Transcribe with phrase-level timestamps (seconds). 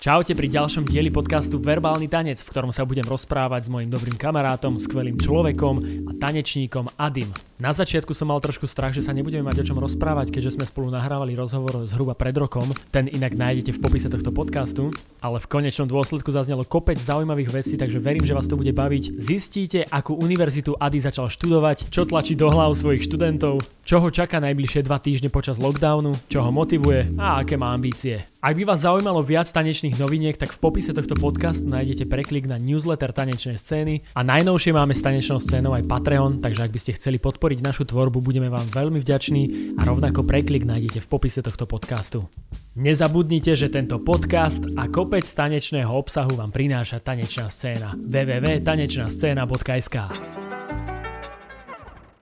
[0.00, 4.16] Čaute pri ďalšom dieli podcastu Verbálny tanec, v ktorom sa budem rozprávať s mojim dobrým
[4.16, 7.28] kamarátom, skvelým človekom a tanečníkom Adim.
[7.60, 10.64] Na začiatku som mal trošku strach, že sa nebudeme mať o čom rozprávať, keďže sme
[10.64, 12.72] spolu nahrávali rozhovor zhruba pred rokom.
[12.88, 14.88] Ten inak nájdete v popise tohto podcastu,
[15.20, 19.20] ale v konečnom dôsledku zaznelo kopec zaujímavých vecí, takže verím, že vás to bude baviť.
[19.20, 23.60] Zistíte, akú univerzitu Adi začal študovať, čo tlačí do hlav svojich študentov,
[23.90, 27.10] čo ho čaká najbližšie dva týždne počas lockdownu, čo ho motivuje?
[27.18, 28.22] A aké má ambície.
[28.38, 32.54] Ak by vás zaujímalo viac tanečných noviniek, tak v popise tohto podcastu nájdete preklik na
[32.54, 34.06] newsletter tanečnej scény.
[34.14, 37.82] A najnovšie máme s tanečnou scénou aj Patreon, takže ak by ste chceli podporiť našu
[37.90, 39.74] tvorbu, budeme vám veľmi vďační.
[39.74, 42.30] A rovnako preklik nájdete v popise tohto podcastu.
[42.78, 47.98] Nezabudnite, že tento podcast a kopec tanečného obsahu vám prináša tanečná scéna.
[47.98, 49.96] www.tanečnascena.sk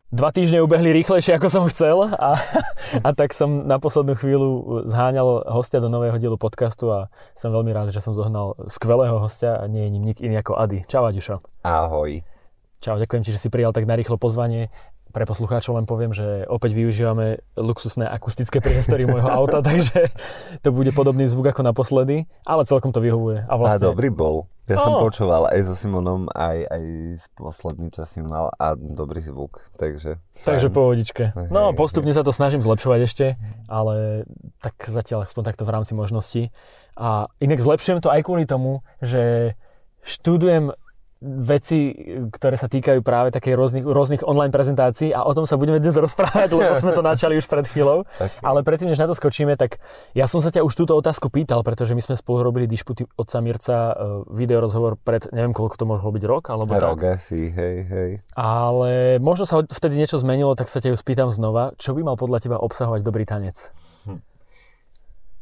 [0.08, 2.40] Dva týždne ubehli rýchlejšie, ako som chcel a,
[3.04, 4.48] a tak som na poslednú chvíľu
[4.88, 9.60] zháňal hostia do nového dielu podcastu a som veľmi rád, že som zohnal skvelého hostia
[9.60, 10.88] a nie je ním nik iný ako Ady.
[10.88, 11.44] Čau Aďušo.
[11.60, 12.24] Ahoj.
[12.80, 14.72] Čau, ďakujem ti, že si prijal tak narýchlo pozvanie.
[15.12, 20.08] Pre poslucháčov len poviem, že opäť využívame luxusné akustické priestory môjho auta, takže
[20.64, 23.44] to bude podobný zvuk ako naposledy, ale celkom to vyhovuje.
[23.44, 23.84] A, vlastne...
[23.84, 24.48] a dobrý bol.
[24.68, 24.84] Ja oh.
[24.84, 26.82] som počúval aj so Simonom, aj, aj
[27.16, 30.20] s posledným, čo si mal a dobrý zvuk, takže...
[30.44, 31.32] Takže pohodičke.
[31.48, 33.26] No, postupne sa to snažím zlepšovať ešte,
[33.64, 34.28] ale
[34.60, 36.42] tak zatiaľ aspoň takto v rámci možností.
[37.00, 39.56] A inak zlepšujem to aj kvôli tomu, že
[40.04, 40.76] študujem
[41.22, 41.90] veci,
[42.30, 45.98] ktoré sa týkajú práve takých rôznych, rôznych online prezentácií a o tom sa budeme dnes
[45.98, 48.00] rozprávať, lebo sme to načali už pred chvíľou.
[48.18, 48.42] Okay.
[48.42, 49.78] Ale predtým, než na to skočíme, tak
[50.10, 53.30] ja som sa ťa už túto otázku pýtal, pretože my sme spolu robili dišputy od
[53.30, 56.50] Samirca, e, video rozhovor pred, neviem koľko to mohlo byť, rok?
[56.50, 57.22] Alebo rok tak.
[57.22, 58.10] asi, hej, hej.
[58.34, 61.78] Ale možno sa vtedy niečo zmenilo, tak sa ťa ju spýtam znova.
[61.78, 63.70] Čo by mal podľa teba obsahovať dobrý tanec?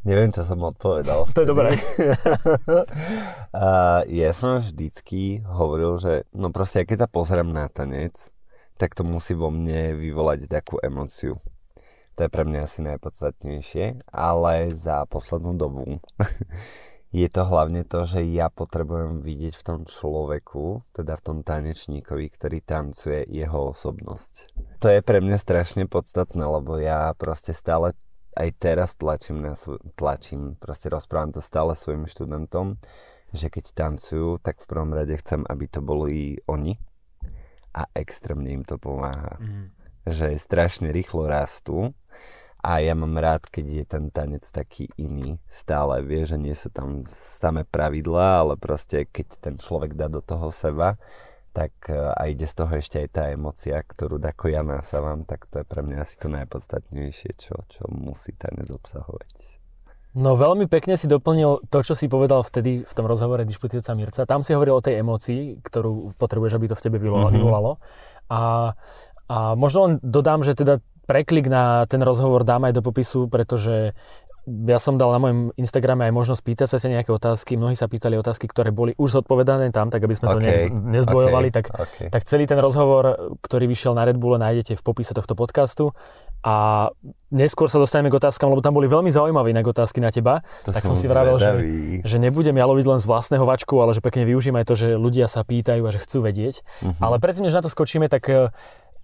[0.07, 1.27] Neviem, čo som odpovedal.
[1.35, 1.75] To je dobré.
[4.23, 8.15] ja som vždycky hovoril, že no proste, keď sa pozriem na tanec,
[8.79, 11.35] tak to musí vo mne vyvolať takú emociu.
[12.15, 15.99] To je pre mňa asi najpodstatnejšie, ale za poslednú dobu
[17.11, 22.31] je to hlavne to, že ja potrebujem vidieť v tom človeku, teda v tom tanečníkovi,
[22.31, 24.55] ktorý tancuje jeho osobnosť.
[24.81, 27.91] To je pre mňa strašne podstatné, lebo ja proste stále
[28.37, 29.57] aj teraz tlačím, na
[29.97, 32.77] tlačím, proste rozprávam to stále svojim študentom,
[33.33, 36.77] že keď tancujú, tak v prvom rade chcem, aby to boli oni
[37.77, 39.37] a extrémne im to pomáha.
[39.41, 39.73] Mm.
[40.07, 41.91] Že strašne rýchlo rastú
[42.63, 46.03] a ja mám rád, keď je ten tanec taký iný stále.
[46.03, 50.51] Vie, že nie sú tam samé pravidlá, ale proste keď ten človek dá do toho
[50.51, 50.99] seba,
[51.57, 55.49] tak e, a ide z toho ešte aj tá emocia, ktorú ako ja nasávam, tak
[55.49, 59.65] to je pre mňa asi to najpodstatnejšie, čo, čo musí tanec obsahovať.
[60.17, 64.29] No veľmi pekne si doplnil to, čo si povedal vtedy v tom rozhovore dišputujúca Mirca.
[64.29, 67.77] Tam si hovoril o tej emocii, ktorú potrebuješ, aby to v tebe vyvolalo.
[67.77, 68.33] Mm-hmm.
[68.33, 68.73] A,
[69.29, 73.93] a možno len dodám, že teda preklik na ten rozhovor dám aj do popisu, pretože
[74.47, 77.59] ja som dal na mojom Instagrame aj možnosť pýtať sa nejaké otázky.
[77.59, 80.71] Mnohí sa pýtali otázky, ktoré boli už zodpovedané tam, tak aby sme to okay.
[80.71, 81.51] ne, nezdvojovali.
[81.51, 81.57] Okay.
[81.59, 82.07] Tak, okay.
[82.15, 85.91] tak celý ten rozhovor, ktorý vyšiel na Red Bull, nájdete v popise tohto podcastu.
[86.47, 86.87] A
[87.35, 90.47] neskôr sa dostaneme k otázkam, lebo tam boli veľmi zaujímavé inak otázky na teba.
[90.63, 91.51] To tak som, si vravel, že,
[92.07, 94.89] že nebudem ja loviť len z vlastného vačku, ale že pekne využijem aj to, že
[94.95, 96.63] ľudia sa pýtajú a že chcú vedieť.
[96.63, 96.95] Uh-huh.
[97.03, 98.31] Ale predtým, než na to skočíme, tak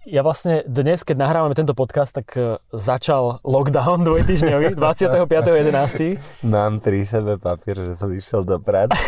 [0.03, 6.43] ja vlastne dnes, keď nahrávame tento podcast, tak e, začal lockdown dvojtyžňový, 25.11.
[6.43, 8.99] Mám pri sebe papier, že som išiel do práce.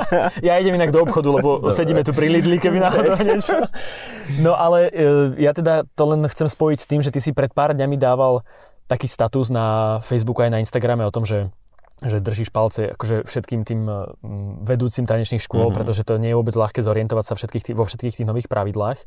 [0.46, 1.74] ja idem inak do obchodu, lebo Dobre.
[1.74, 3.62] sedíme tu pri Lidli, keby náhodou niečo.
[4.42, 7.54] No ale e, ja teda to len chcem spojiť s tým, že ty si pred
[7.54, 8.42] pár dňami dával
[8.90, 11.46] taký status na Facebooku aj na Instagrame o tom, že
[12.00, 13.92] že držíš palce akože všetkým tým e,
[14.64, 15.76] vedúcim tanečných škôl, mm-hmm.
[15.76, 19.04] pretože to nie je vôbec ľahké zorientovať sa všetkých tých, vo všetkých tých nových pravidlách.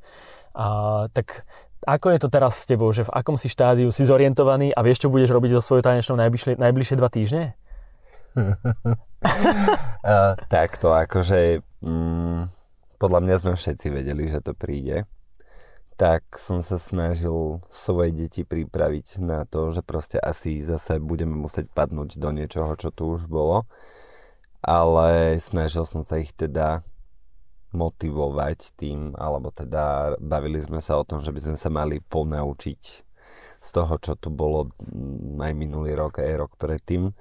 [0.54, 1.46] A, tak
[1.84, 5.06] ako je to teraz s tebou, že v akom si štádiu si zorientovaný a vieš,
[5.06, 7.44] čo budeš robiť so svojou tanečnou najbližšie, najbližšie dva týždne?
[8.40, 12.42] uh, takto, akože mm,
[12.98, 15.06] podľa mňa sme všetci vedeli, že to príde.
[15.94, 21.70] Tak som sa snažil svoje deti pripraviť na to, že proste asi zase budeme musieť
[21.70, 23.70] padnúť do niečoho, čo tu už bolo.
[24.64, 26.82] Ale snažil som sa ich teda
[27.74, 32.82] motivovať tým, alebo teda bavili sme sa o tom, že by sme sa mali ponaučiť
[33.64, 34.70] z toho, čo tu bolo
[35.40, 37.16] aj minulý rok, aj rok predtým,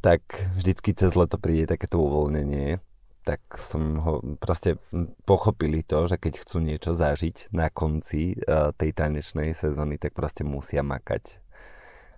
[0.00, 0.20] tak
[0.56, 2.80] vždycky cez leto príde takéto uvoľnenie,
[3.24, 4.76] tak som ho proste
[5.24, 10.44] pochopili to, že keď chcú niečo zažiť na konci uh, tej tanečnej sezóny, tak proste
[10.44, 11.40] musia makať.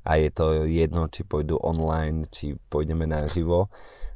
[0.06, 3.70] A je to jedno, či pôjdu online, či pôjdeme naživo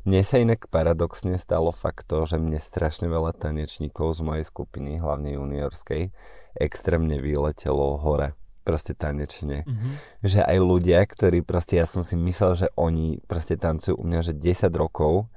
[0.08, 4.96] Mne sa inak paradoxne stalo fakt to, že mne strašne veľa tanečníkov z mojej skupiny,
[4.96, 6.08] hlavne juniorskej,
[6.56, 8.32] extrémne vyletelo hore
[8.64, 9.68] proste tanečne.
[9.68, 9.92] Mm-hmm.
[10.24, 14.20] Že aj ľudia, ktorí proste, ja som si myslel, že oni proste tancujú u mňa,
[14.24, 15.28] že 10 rokov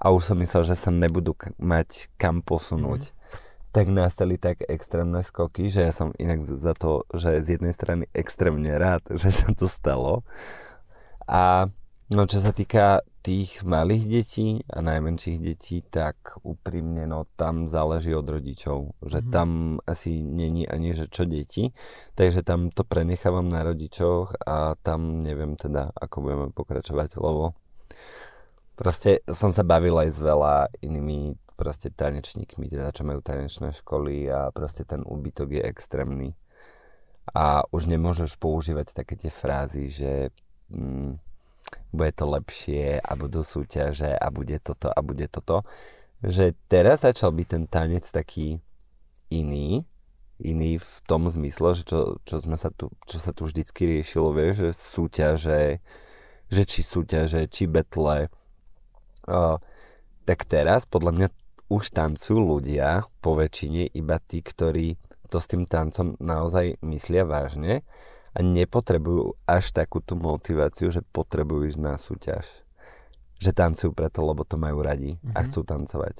[0.00, 3.12] a už som myslel, že sa nebudú k- mať kam posunúť.
[3.12, 3.16] Mm-hmm.
[3.68, 8.08] Tak nastali tak extrémne skoky, že ja som inak za to, že z jednej strany
[8.16, 10.24] extrémne rád, že sa to stalo.
[11.28, 11.68] A
[12.08, 18.14] no čo sa týka tých malých detí a najmenších detí, tak úprimne, no tam záleží
[18.14, 19.34] od rodičov, že mm-hmm.
[19.34, 19.48] tam
[19.84, 21.74] asi není ani, že čo deti,
[22.14, 27.58] takže tam to prenechávam na rodičoch a tam neviem teda, ako budeme pokračovať, lebo
[28.78, 30.54] proste som sa bavil aj s veľa
[30.86, 36.30] inými proste tanečníkmi, teda čo majú tanečné školy a proste ten úbytok je extrémny.
[37.34, 40.30] A už nemôžeš používať také tie frázy, že
[40.70, 41.27] mm,
[41.92, 45.64] bude to lepšie a budú súťaže a bude toto a bude toto.
[46.20, 48.60] Že teraz začal byť ten tanec taký
[49.30, 49.86] iný,
[50.38, 54.34] iný v tom zmysle, že čo, čo, sme sa tu, čo sa tu vždycky riešilo,
[54.34, 55.62] vieš, že súťaže,
[56.50, 58.30] že či súťaže, či betle.
[59.28, 59.60] Uh,
[60.24, 61.28] tak teraz podľa mňa
[61.68, 64.96] už tancujú ľudia po väčšine iba tí, ktorí
[65.28, 67.84] to s tým tancom naozaj myslia vážne
[68.34, 72.44] a nepotrebujú až takú tú motiváciu, že potrebujú ísť na súťaž.
[73.38, 75.34] Že tancujú preto, lebo to majú radi mm-hmm.
[75.36, 75.44] a mhm.
[75.48, 76.16] chcú tancovať.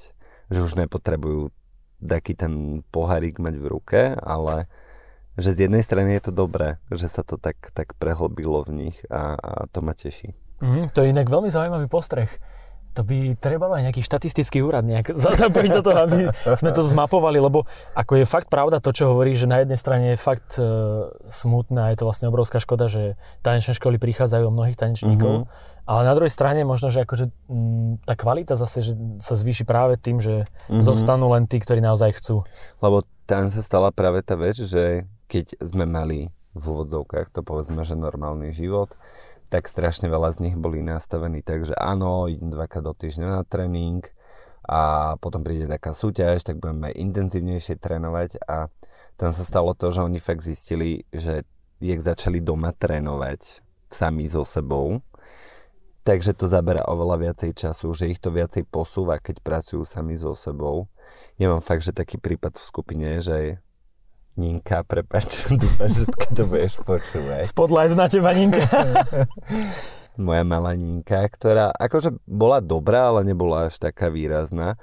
[0.49, 1.53] Že už nepotrebujú
[1.99, 4.71] taký ten pohárik mať v ruke, ale
[5.39, 8.97] že z jednej strany je to dobré, že sa to tak, tak prehlbilo v nich
[9.07, 10.35] a, a to ma teší.
[10.59, 12.27] Mm, to je inak veľmi zaujímavý postreh
[12.93, 15.13] to by trebalo aj nejaký štatistický úrad nejak
[15.45, 16.19] zapojiť do toho, aby
[16.57, 17.63] sme to zmapovali, lebo
[17.93, 20.63] ako je fakt pravda to, čo hovorí, že na jednej strane je fakt e,
[21.29, 23.15] smutné a je to vlastne obrovská škoda, že
[23.45, 25.85] tanečné školy prichádzajú o mnohých tanečníkov, mm-hmm.
[25.85, 29.95] ale na druhej strane možno, že akože m, tá kvalita zase že sa zvýši práve
[29.95, 30.81] tým, že mm-hmm.
[30.81, 32.43] zostanú len tí, ktorí naozaj chcú.
[32.81, 37.85] Lebo tam sa stala práve tá vec, že keď sme mali v úvodzovkách to povedzme,
[37.85, 38.97] že normálny život,
[39.49, 43.43] tak strašne veľa z nich boli nastavení tak, že áno, idem dvakrát do týždňa na
[43.43, 44.05] tréning
[44.69, 48.69] a potom príde taká súťaž, tak budeme intenzívnejšie trénovať a
[49.17, 51.43] tam sa stalo to, že oni fakt zistili, že
[51.81, 55.01] jak začali doma trénovať sami so sebou,
[56.05, 60.37] takže to zabera oveľa viacej času, že ich to viacej posúva, keď pracujú sami so
[60.37, 60.85] sebou.
[61.41, 63.57] Ja mám fakt, že taký prípad v skupine, že
[64.39, 67.43] Ninka, prepač, dúfam, že to budeš počúvať.
[67.43, 68.63] Spotlight na teba, Ninka.
[70.15, 74.79] Moja malá Ninka, ktorá akože bola dobrá, ale nebola až taká výrazná.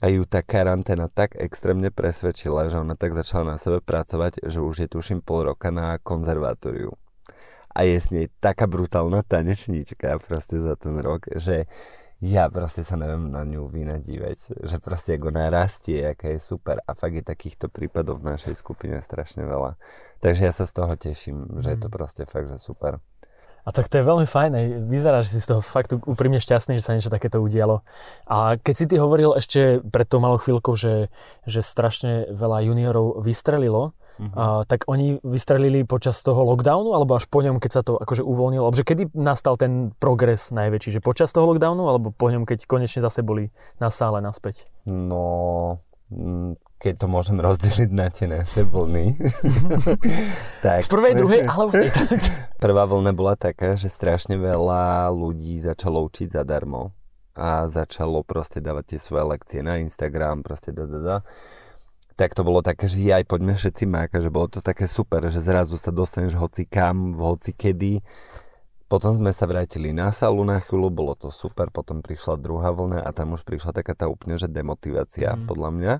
[0.00, 4.60] A ju tá karanténa tak extrémne presvedčila, že ona tak začala na sebe pracovať, že
[4.60, 6.92] už je tuším pol roka na konzervatóriu.
[7.72, 11.64] A je s nej taká brutálna tanečníčka proste za ten rok, že
[12.24, 16.96] ja proste sa neviem na ňu vynadívať, že proste ako narastie, aká je super a
[16.96, 19.76] fakt je takýchto prípadov v našej skupine strašne veľa.
[20.24, 21.94] Takže ja sa z toho teším, že je to mm.
[21.94, 22.96] proste fakt, že super.
[23.64, 24.88] A tak to je veľmi fajné.
[24.88, 27.80] Vyzerá, že si z toho fakt úprimne šťastný, že sa niečo takéto udialo.
[28.28, 31.08] A keď si ty hovoril ešte pred tou malou chvíľkou, že,
[31.48, 34.30] že strašne veľa juniorov vystrelilo, Uh-huh.
[34.34, 38.22] A, tak oni vystrelili počas toho lockdownu, alebo až po ňom, keď sa to akože
[38.22, 38.70] uvoľnilo?
[38.70, 40.98] Alebo že kedy nastal ten progres najväčší?
[40.98, 43.50] Že počas toho lockdownu, alebo po ňom, keď konečne zase boli
[43.82, 44.70] na sále naspäť?
[44.86, 45.82] No,
[46.14, 49.18] mm, keď to môžem rozdeliť na tie naše vlny.
[50.66, 51.74] tak, v prvej, druhej, ale v
[52.64, 56.94] Prvá vlna bola taká, že strašne veľa ľudí začalo učiť zadarmo
[57.34, 61.16] a začalo proste dávať tie svoje lekcie na Instagram, proste da, da, da
[62.14, 65.42] tak to bolo také, že aj poďme všetci máka, že bolo to také super, že
[65.42, 67.98] zrazu sa dostaneš hoci kam, v hoci kedy.
[68.86, 73.02] Potom sme sa vrátili na salu na chvíľu, bolo to super, potom prišla druhá vlna
[73.02, 75.50] a tam už prišla taká tá úplne, že demotivácia mm.
[75.50, 75.94] podľa mňa,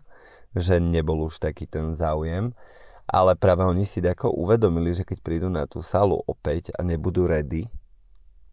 [0.54, 2.54] že nebol už taký ten záujem.
[3.04, 7.28] Ale práve oni si tako uvedomili, že keď prídu na tú salu opäť a nebudú
[7.28, 7.66] ready,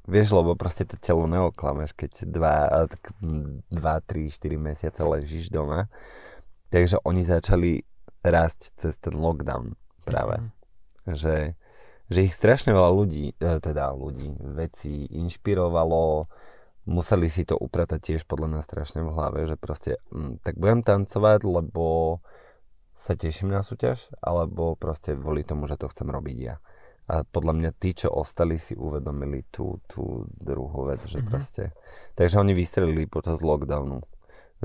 [0.09, 5.87] vieš, lebo proste to telo neoklameš, keď 2, 2 3, 4 mesiace ležíš doma,
[6.71, 7.83] Takže oni začali
[8.23, 9.75] rásť cez ten lockdown
[10.07, 10.39] práve.
[10.39, 11.11] Mm-hmm.
[11.11, 11.35] Že,
[12.07, 16.29] že ich strašne veľa ľudí, e, teda ľudí, veci inšpirovalo,
[16.87, 20.85] museli si to upratať tiež podľa mňa strašne v hlave, že proste, hm, tak budem
[20.85, 22.17] tancovať, lebo
[22.95, 26.61] sa teším na súťaž, alebo proste kvôli tomu, že to chcem robiť ja.
[27.09, 31.31] A podľa mňa tí, čo ostali, si uvedomili tú, tú druhú vec, že mm-hmm.
[31.33, 31.73] proste...
[32.13, 34.05] Takže oni vystrelili počas lockdownu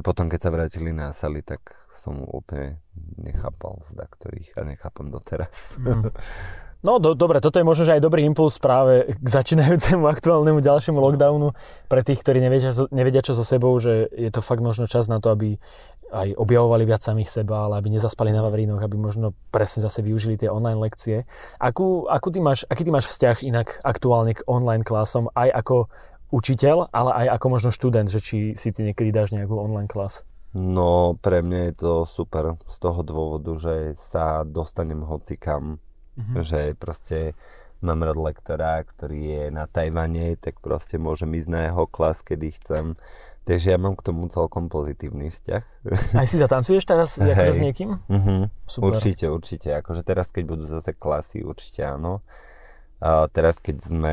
[0.05, 2.81] potom, keď sa vrátili na Sali, tak som úplne
[3.17, 5.81] nechápal, zda ktorých a nechápam doteraz.
[5.81, 6.13] Mm.
[6.85, 11.03] No do, dobre, toto je možno, že aj dobrý impuls práve k začínajúcemu aktuálnemu ďalšiemu
[11.03, 11.51] lockdownu
[11.91, 15.19] pre tých, ktorí nevedia, nevedia čo so sebou, že je to fakt možno čas na
[15.19, 15.59] to, aby
[16.15, 20.39] aj objavovali viac samých seba, ale aby nezaspali na Vavrínoch, aby možno presne zase využili
[20.39, 21.27] tie online lekcie.
[21.59, 25.91] Akú, akú ty máš, aký ty máš vzťah inak aktuálne k online klasom, aj ako
[26.37, 30.29] učiteľ, ale aj ako možno študent, že či si ty niekedy dáš nejakú online klas?
[30.53, 35.81] No, pre mňa je to super z toho dôvodu, že sa dostanem hocikam,
[36.17, 36.37] mm-hmm.
[36.41, 37.37] že proste
[37.85, 42.57] mám rád lektora, ktorý je na Tajvane, tak proste môžem ísť na jeho klas, kedy
[42.57, 42.97] chcem.
[43.47, 45.63] Takže ja mám k tomu celkom pozitívny vzťah.
[46.19, 48.03] Aj si zatancuješ teraz akože s niekým?
[48.11, 48.51] Uh-huh.
[48.67, 48.91] Super.
[48.91, 49.69] Určite, určite.
[49.79, 52.27] Akože teraz, keď budú zase klasy, určite áno.
[52.99, 54.13] A teraz, keď sme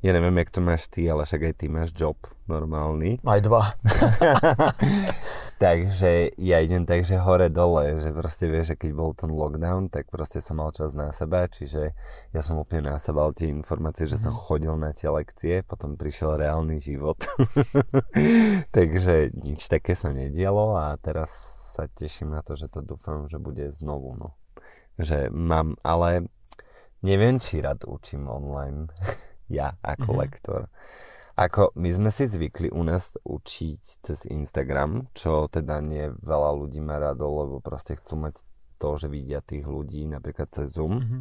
[0.00, 2.16] ja neviem, jak to máš ty, ale však aj ty máš job
[2.48, 3.20] normálny.
[3.20, 3.76] Aj dva.
[5.62, 10.40] takže ja idem takže hore-dole, že proste vieš, že keď bol ten lockdown, tak proste
[10.40, 11.92] som mal čas na seba, čiže
[12.32, 14.40] ja som úplne násabal tie informácie, že som mhm.
[14.40, 17.20] chodil na tie lekcie, potom prišiel reálny život.
[18.76, 21.28] takže nič také sa nedialo a teraz
[21.76, 24.16] sa teším na to, že to dúfam, že bude znovu.
[24.16, 24.34] No.
[24.98, 26.26] Že mám, ale
[27.04, 28.88] neviem, či rád učím online
[29.50, 30.22] ja ako mm-hmm.
[30.22, 30.60] lektor.
[31.40, 36.84] Ako my sme si zvykli u nás učiť cez Instagram, čo teda nie veľa ľudí
[36.84, 38.44] má rado, lebo proste chcú mať
[38.76, 41.00] to, že vidia tých ľudí napríklad cez Zoom.
[41.00, 41.20] Mm-hmm.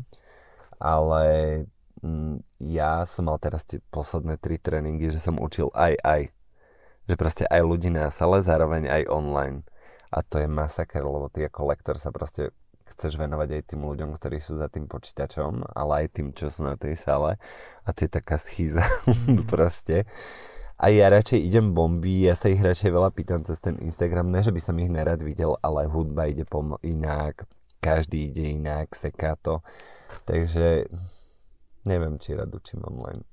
[0.80, 1.24] Ale
[2.04, 6.22] m, mm, ja som mal teraz tie posledné tri tréningy, že som učil aj aj.
[7.08, 9.64] Že proste aj ľudí na sale, zároveň aj online.
[10.10, 12.52] A to je masaker, lebo ty ako lektor sa proste
[12.96, 16.66] chceš venovať aj tým ľuďom, ktorí sú za tým počítačom, ale aj tým, čo sú
[16.66, 17.38] na tej sále.
[17.86, 19.46] A to je taká schýza mm.
[19.52, 20.10] proste.
[20.80, 24.40] A ja radšej idem bomby, ja sa ich radšej veľa pýtam cez ten Instagram, ne
[24.40, 27.44] že by som ich nerad videl, ale hudba ide pom- inak,
[27.84, 29.60] každý ide inak, seká to.
[30.24, 30.88] Takže
[31.90, 33.26] neviem, či rád učím online.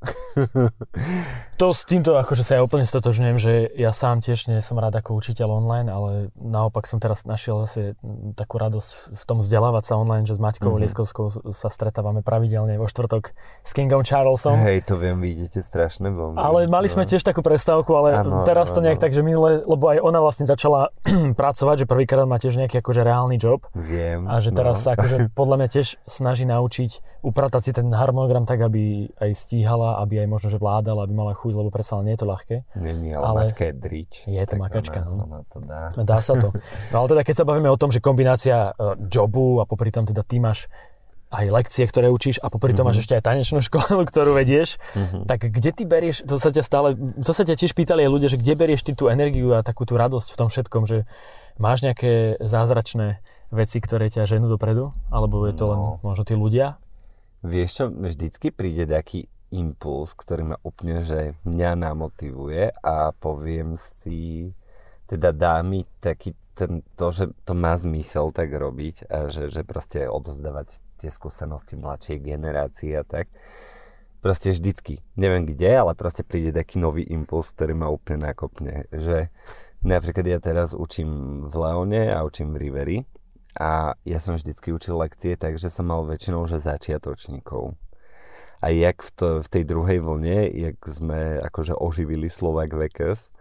[1.60, 4.96] to s týmto akože sa ja úplne stotožňujem, že ja sám tiež nie som rád
[4.96, 8.00] ako učiteľ online, ale naopak som teraz našiel zase
[8.32, 10.84] takú radosť v tom vzdelávať sa online, že s Maťkou mm-hmm.
[10.88, 14.56] Lieskovskou sa stretávame pravidelne vo štvrtok s Kingom Charlesom.
[14.64, 16.40] Hej, to viem, vidíte strašné bomby.
[16.40, 17.10] Ale mali sme no.
[17.12, 19.04] tiež takú prestávku, ale ano, teraz ano, to nejak ano.
[19.04, 20.94] tak, že minule, lebo aj ona vlastne začala
[21.40, 23.68] pracovať, že prvýkrát má tiež nejaký akože reálny job.
[23.76, 24.24] Viem.
[24.30, 24.82] A že teraz no.
[24.86, 29.98] sa akože podľa mňa tiež snaží naučiť upratať si ten harmonogram tak, aby aj stíhala,
[30.00, 32.56] aby aj možno, že vládala, aby mala chuť, lebo predsa nie je to ľahké.
[32.78, 34.12] Není, ale, ale mačka je drič.
[34.24, 35.24] Je to makačka, ona, no.
[35.26, 35.82] Ona to dá.
[35.92, 36.54] dá sa to.
[36.94, 40.06] No ale teda keď sa bavíme o tom, že kombinácia uh, jobu a popri tom
[40.06, 40.70] teda ty máš
[41.26, 42.94] aj lekcie, ktoré učíš a popri tom mm-hmm.
[42.94, 45.22] máš ešte aj tanečnú školu, ktorú vedieš, mm-hmm.
[45.26, 48.28] tak kde ty berieš, to sa ťa stále, to sa ťa tiež pýtali aj ľudia,
[48.30, 51.02] že kde berieš ty tú energiu a takú tú radosť v tom všetkom, že
[51.58, 53.18] máš nejaké zázračné
[53.50, 54.94] veci, ktoré ťa ženú dopredu?
[55.10, 55.70] Alebo je to no.
[55.70, 56.78] len možno tí ľudia?
[57.46, 64.50] Vieš čo, vždycky príde taký impuls, ktorý ma úplne, že mňa namotivuje a poviem si,
[65.06, 69.62] teda dá mi taký ten, to, že to má zmysel tak robiť a že, že
[69.62, 73.30] proste odozdávať tie skúsenosti mladšej generácii a tak.
[74.24, 75.04] Proste vždycky.
[75.14, 78.90] Neviem kde, ale proste príde taký nový impuls, ktorý ma úplne nakopne.
[78.90, 79.30] Že
[79.86, 82.98] napríklad ja teraz učím v Leone a učím v Riveri
[83.56, 87.74] a ja som vždycky učil lekcie, takže som mal väčšinou že začiatočníkov.
[88.60, 93.32] A jak v, to, v tej druhej vlne, jak sme akože oživili Slovak Veckers,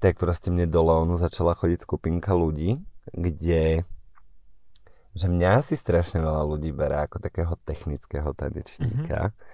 [0.00, 2.80] tak proste mne do Leonu začala chodiť skupinka ľudí,
[3.12, 3.86] kde
[5.12, 9.28] že mňa si strašne veľa ľudí berá ako takého technického tanečníka.
[9.28, 9.51] Mm-hmm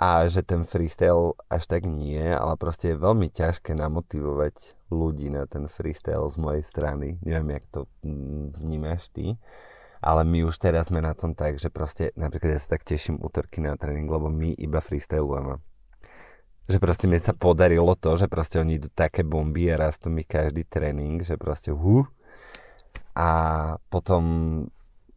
[0.00, 5.44] a že ten freestyle až tak nie, ale proste je veľmi ťažké namotivovať ľudí na
[5.44, 7.20] ten freestyle z mojej strany.
[7.20, 9.36] Neviem, jak to mm, vnímaš ty,
[10.00, 13.20] ale my už teraz sme na tom tak, že proste napríklad ja sa tak teším
[13.20, 15.60] útorky na tréning, lebo my iba freestylujeme.
[16.64, 20.24] Že proste mi sa podarilo to, že proste oni idú také bomby a rastú mi
[20.24, 22.08] každý tréning, že proste hu.
[23.12, 23.28] A
[23.92, 24.24] potom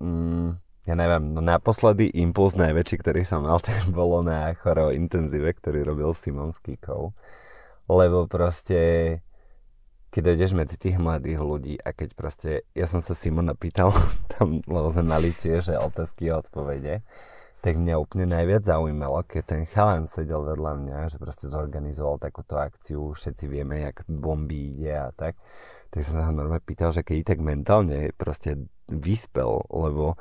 [0.03, 5.55] mm, ja neviem, no naposledy impuls najväčší, ktorý som mal, tak bolo na choreo intenzíve,
[5.55, 7.15] ktorý robil Simon s Kikou.
[7.87, 9.19] Lebo proste,
[10.11, 13.91] keď dojdeš medzi tých mladých ľudí a keď proste, ja som sa Simona pýtal
[14.35, 17.03] tam, lebo sme mali tiež otázky a odpovede,
[17.63, 22.59] tak mňa úplne najviac zaujímalo, keď ten chalan sedel vedľa mňa, že proste zorganizoval takúto
[22.59, 25.39] akciu, všetci vieme, jak bomby ide a tak,
[25.87, 30.19] tak som sa normálne pýtal, že keď tak mentálne proste vyspel, lebo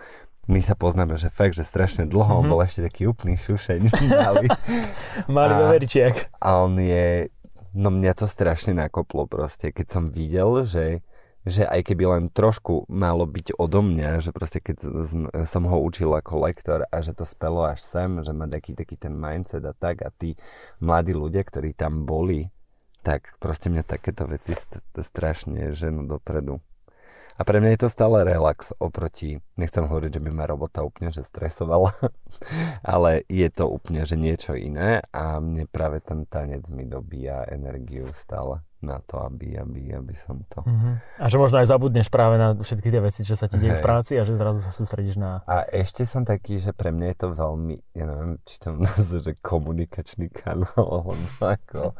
[0.51, 2.43] my sa poznáme, že fakt, že strašne dlho, mm-hmm.
[2.47, 3.81] on bol ešte taký úplný šušeň
[4.23, 4.47] malý.
[5.31, 5.55] malý
[6.43, 7.31] A on je,
[7.75, 11.03] no mňa to strašne nakoplo proste, keď som videl, že
[11.43, 14.79] že aj keby len trošku malo byť odo mňa, že proste keď
[15.43, 18.95] som ho učil ako lektor a že to spelo až sem, že má taký, taký
[18.95, 20.39] ten mindset a tak a tí
[20.79, 22.47] mladí ľudia, ktorí tam boli,
[23.03, 24.55] tak proste mňa takéto veci
[24.95, 26.63] strašne ženú dopredu.
[27.37, 31.09] A pre mňa je to stále relax oproti, nechcem hovoriť, že by ma robota úplne
[31.09, 31.93] že stresovala,
[32.85, 38.11] ale je to úplne, že niečo iné a mne práve ten tanec mi dobíja energiu
[38.13, 40.59] stále na to, aby, aby, aby som to...
[40.67, 40.99] Uh-huh.
[41.23, 43.85] A že možno aj zabudneš práve na všetky tie veci, čo sa ti deje v
[43.85, 45.47] práci a že zrazu sa sústredíš na...
[45.47, 49.23] A ešte som taký, že pre mňa je to veľmi, ja neviem, či to nazvať,
[49.23, 51.15] že komunikačný kanál,
[51.55, 51.95] ako,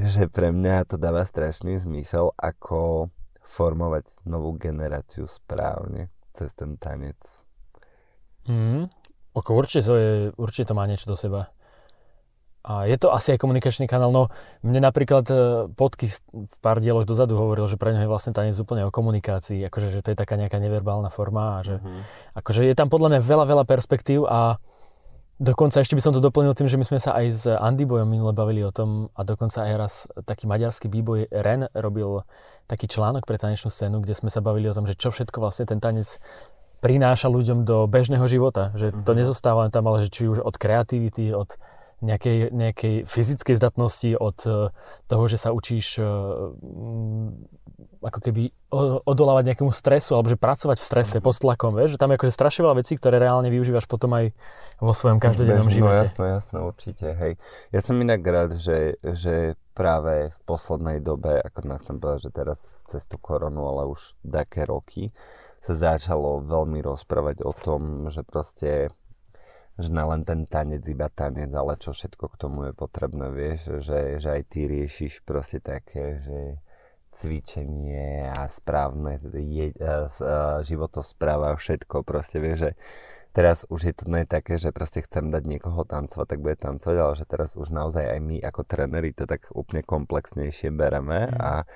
[0.00, 3.12] že pre mňa to dáva strašný zmysel, ako
[3.48, 7.16] formovať novú generáciu správne cez ten tanec.
[8.44, 8.92] Mm,
[9.32, 11.48] ako určite, to je, určite to má niečo do seba.
[12.68, 14.12] A je to asi aj komunikačný kanál.
[14.12, 14.28] No
[14.60, 15.34] mne napríklad e,
[15.72, 19.64] Podky v pár dieloch dozadu hovoril, že pre ňo je vlastne tanec úplne o komunikácii,
[19.72, 22.02] akože že to je taká nejaká neverbálna forma a že uh-huh.
[22.36, 24.60] akože je tam podľa mňa veľa, veľa perspektív a
[25.38, 28.10] dokonca ešte by som to doplnil tým, že my sme sa aj s Andy Bojom
[28.10, 29.94] minule bavili o tom a dokonca aj raz
[30.26, 32.26] taký maďarský býboj Ren robil
[32.66, 35.64] taký článok pre tanečnú scénu, kde sme sa bavili o tom, že čo všetko vlastne
[35.64, 36.20] ten tanec
[36.78, 38.70] prináša ľuďom do bežného života.
[38.78, 39.18] Že to mhm.
[39.24, 41.58] nezostáva len tam, ale že či už od kreativity, od
[41.98, 44.70] nejakej, nejakej fyzickej zdatnosti, od e,
[45.10, 46.06] toho, že sa učíš e,
[47.98, 48.54] ako keby
[49.04, 51.24] odolávať nejakému stresu, alebo že pracovať v strese, mm.
[51.24, 54.30] pod tlakom, vieš, že tam je akože strašne veľa vecí, ktoré reálne využívaš potom aj
[54.78, 55.94] vo svojom každodennom Bež, živote.
[55.94, 57.32] No jasno, jasno, určite, hej.
[57.74, 62.58] Ja som inak rád, že, že práve v poslednej dobe, ako nechcem povedať, že teraz
[62.86, 65.10] cez tú koronu, ale už také roky,
[65.58, 68.94] sa začalo veľmi rozprávať o tom, že proste
[69.78, 73.78] že na len ten tanec, iba tanec, ale čo všetko k tomu je potrebné, vieš,
[73.78, 76.58] že, že aj ty riešiš proste také, že
[77.18, 79.74] cvičenie a správne je,
[80.62, 82.70] životospráva, všetko proste, vieš, že
[83.34, 86.96] teraz už je to nie také, že proste chcem dať niekoho tancovať, tak bude tancovať,
[86.96, 91.38] ale že teraz už naozaj aj my ako tréneri to tak úplne komplexnejšie bereme mm.
[91.42, 91.66] a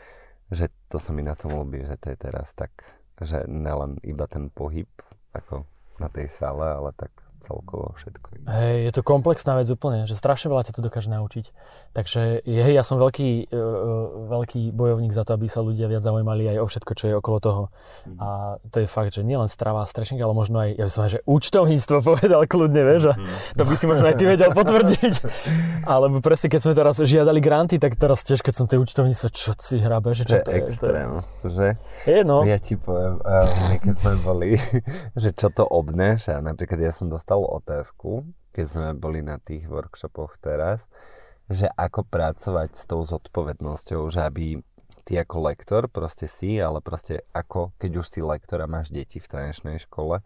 [0.52, 2.70] že to sa mi na tom ľúbi, že to je teraz tak,
[3.18, 4.88] že nelen iba ten pohyb
[5.32, 5.64] ako
[5.96, 7.10] na tej sále, ale tak
[7.42, 8.46] celkovo všetko.
[8.46, 11.50] Hej, je to komplexná vec úplne, že strašne veľa ťa to dokáže naučiť.
[11.92, 16.48] Takže hej, ja som veľký, uh, veľký bojovník za to, aby sa ľudia viac zaujímali
[16.48, 17.62] aj o všetko, čo je okolo toho.
[18.08, 18.16] Mm.
[18.16, 18.28] A
[18.72, 21.12] to je fakt, že nielen strava a strešing, ale možno aj, ja by som aj,
[21.18, 23.60] že účtovníctvo povedal kľudne, vieš, mm.
[23.60, 25.14] to by si možno aj ty vedel potvrdiť.
[25.92, 29.52] Alebo presne, keď sme teraz žiadali granty, tak teraz tiež, keď som tie účtovníctvo, čo
[29.60, 30.58] si hrabe, že čo to, to je?
[30.64, 31.10] extrém,
[31.44, 31.54] to je...
[31.60, 31.68] že?
[32.08, 32.40] Je, no.
[32.48, 34.50] Ja ti poviem, uh, keď sme boli,
[35.22, 39.64] že čo to obnáša, napríklad ja som dostal dostal otázku, keď sme boli na tých
[39.64, 40.84] workshopoch teraz,
[41.48, 44.60] že ako pracovať s tou zodpovednosťou, že aby
[45.08, 49.16] ty ako lektor proste si, ale proste ako, keď už si lektor a máš deti
[49.16, 50.20] v tanečnej škole,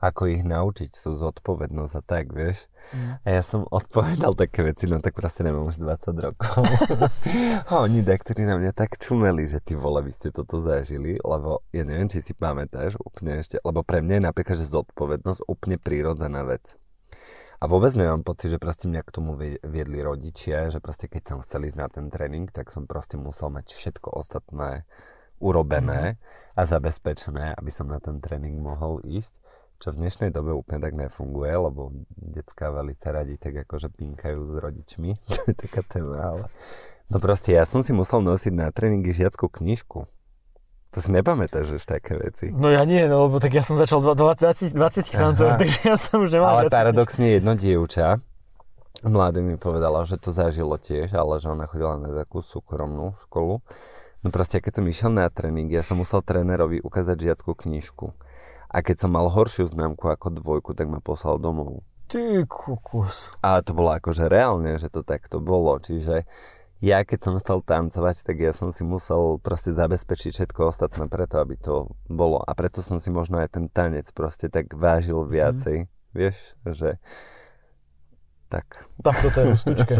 [0.00, 2.66] ako ich naučiť sú zodpovednosť a tak, vieš.
[2.96, 3.20] Mm.
[3.20, 6.64] A ja som odpovedal také veci, no tak proste nemám už 20 rokov.
[7.70, 11.62] a oni ktorí na mňa tak čumeli, že ty vole, vy ste toto zažili, lebo
[11.70, 15.76] ja neviem, či si pamätáš úplne ešte, lebo pre mňa je napríklad, že zodpovednosť úplne
[15.76, 16.80] prírodzená vec.
[17.60, 21.38] A vôbec nemám pocit, že proste mňa k tomu viedli rodičia, že proste keď som
[21.44, 24.88] chcel ísť na ten tréning, tak som proste musel mať všetko ostatné
[25.40, 26.16] urobené mm.
[26.56, 29.39] a zabezpečené, aby som na ten tréning mohol ísť.
[29.80, 34.54] Čo v dnešnej dobe úplne tak nefunguje, lebo detská veľmi radi tak akože pinkajú s
[34.60, 35.16] rodičmi.
[35.32, 36.44] to je taká téma, ale...
[37.08, 40.04] No proste ja som si musel nosiť na tréningy žiackú knižku.
[40.90, 42.52] To si nepamätáš už také veci.
[42.52, 44.76] No ja nie, no, lebo tak ja som začal 20, 20
[45.16, 46.60] tancov, takže ja som už nemal...
[46.60, 48.20] Ale paradoxne jedno dievča,
[49.00, 53.64] mladé mi povedala, že to zažilo tiež, ale že ona chodila na takú súkromnú školu.
[54.20, 58.12] No proste, keď som išiel na tréning, ja som musel trénerovi ukázať žiackú knižku.
[58.70, 61.82] A keď som mal horšiu známku ako dvojku, tak ma poslal domov.
[62.06, 63.34] Ty kukus.
[63.42, 65.78] A to bolo akože reálne, že to takto bolo.
[65.78, 66.26] Čiže
[66.80, 71.42] ja keď som chcel tancovať, tak ja som si musel proste zabezpečiť všetko ostatné preto,
[71.42, 72.40] aby to bolo.
[72.40, 75.84] A preto som si možno aj ten tanec proste tak vážil viacej.
[75.84, 75.90] Mm.
[76.10, 76.36] Vieš,
[76.74, 76.98] že
[78.50, 78.66] tak.
[79.00, 79.94] Tak toto je stučke.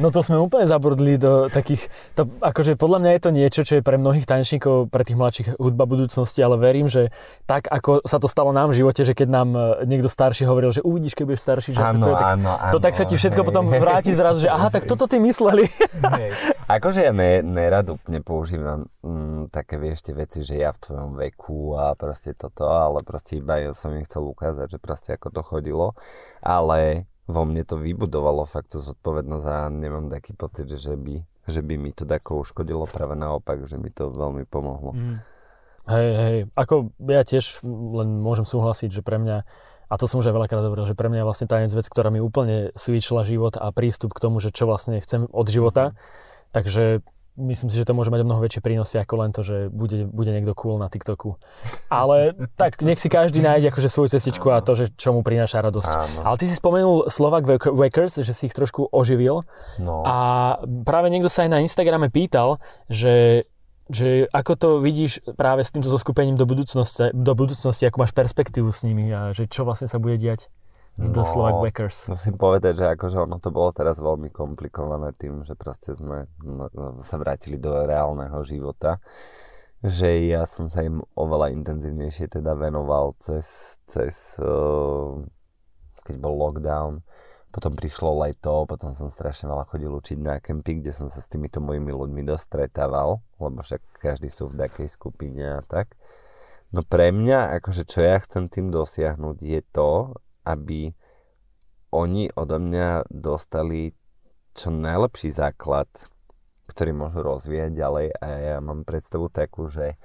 [0.00, 3.72] No to sme úplne zabrdli do takých, to, akože podľa mňa je to niečo, čo
[3.78, 7.12] je pre mnohých tanečníkov, pre tých mladších hudba budúcnosti, ale verím, že
[7.44, 10.72] tak ako sa to stalo nám v živote, že keď nám e, niekto starší hovoril,
[10.72, 13.04] že uvidíš, keď budeš starší, že ano, to, je, tak, ano, ano, to tak sa
[13.04, 15.68] ti všetko hej, potom vráti zrazu, že aha, tak toto ty mysleli.
[16.00, 16.30] Hej.
[16.66, 21.10] Akože ja ne, nerad úplne používam mm, také vieš tie veci, že ja v tvojom
[21.20, 25.28] veku a proste toto, ale proste iba ja som im chcel ukázať, že proste ako
[25.34, 25.86] to chodilo.
[26.40, 31.62] Ale vo mne to vybudovalo fakt tú zodpovednosť a nemám taký pocit, že by, že
[31.62, 34.92] by mi to tako uškodilo, práve naopak, že mi to veľmi pomohlo.
[34.92, 35.18] Mm.
[35.90, 39.42] Hej, hej, ako ja tiež len môžem súhlasiť, že pre mňa,
[39.90, 42.14] a to som už aj veľakrát hovoril, že pre mňa je vlastne tanec vec, ktorá
[42.14, 45.98] mi úplne switchla život a prístup k tomu, že čo vlastne chcem od života.
[46.54, 47.02] Takže
[47.36, 50.08] myslím si, že to môže mať o mnoho väčšie prínosy ako len to, že bude,
[50.10, 51.38] bude niekto cool na TikToku.
[51.92, 55.62] Ale tak nech si každý nájde akože svoju cestičku a to, že čo mu prináša
[55.62, 55.92] radosť.
[55.94, 56.20] Áno.
[56.26, 59.46] Ale ty si spomenul Slovak Wakers, že si ich trošku oživil.
[59.78, 60.02] No.
[60.02, 60.16] A
[60.82, 62.58] práve niekto sa aj na Instagrame pýtal,
[62.90, 63.46] že
[63.90, 68.70] že ako to vidíš práve s týmto zoskupením do budúcnosti, do budúcnosti, ako máš perspektívu
[68.70, 70.46] s nimi a že čo vlastne sa bude diať
[71.00, 72.12] z The Slovak Wackers?
[72.12, 76.68] Musím povedať, že akože ono to bolo teraz veľmi komplikované tým, že proste sme no,
[76.70, 79.00] no, sa vrátili do reálneho života
[79.80, 85.16] že ja som sa im oveľa intenzívnejšie teda venoval cez, cez uh,
[86.04, 87.00] keď bol lockdown
[87.50, 91.26] potom prišlo leto, potom som strašne veľa chodil učiť na kempy, kde som sa s
[91.26, 95.98] týmito mojimi ľuďmi dostretával, lebo však každý sú v takej skupine a tak.
[96.70, 100.92] No pre mňa, akože čo ja chcem tým dosiahnuť, je to, aby
[101.90, 103.90] oni odo mňa dostali
[104.54, 105.88] čo najlepší základ,
[106.70, 109.98] ktorý môžu rozvíjať ďalej a ja mám predstavu takú, že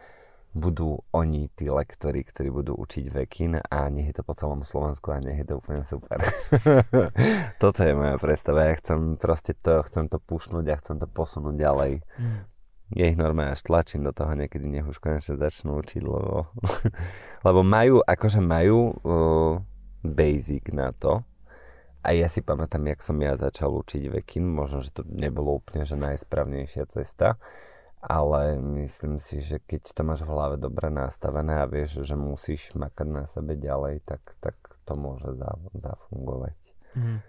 [0.56, 5.12] budú oni tí lektori, ktorí budú učiť vekin a nech je to po celom Slovensku
[5.12, 6.24] a nech je to úplne super.
[7.62, 8.72] Toto je moja predstava.
[8.72, 11.92] Ja chcem proste to, chcem to pušnúť a chcem to posunúť ďalej.
[12.16, 12.40] Mm.
[12.96, 16.48] Ja ich normálne až tlačím do toho niekedy, nech už konečne začnú učiť, lebo,
[17.48, 19.54] lebo majú, akože majú uh,
[20.14, 21.26] basic na to.
[22.06, 25.90] A ja si pamätám, jak som ja začal učiť vekin, možno, že to nebolo úplne
[25.90, 27.42] že najsprávnejšia cesta,
[27.98, 32.78] ale myslím si, že keď to máš v hlave dobre nastavené a vieš, že musíš
[32.78, 34.54] makať na sebe ďalej, tak, tak
[34.86, 35.34] to môže
[35.74, 36.58] zafungovať.
[36.94, 37.26] Mm.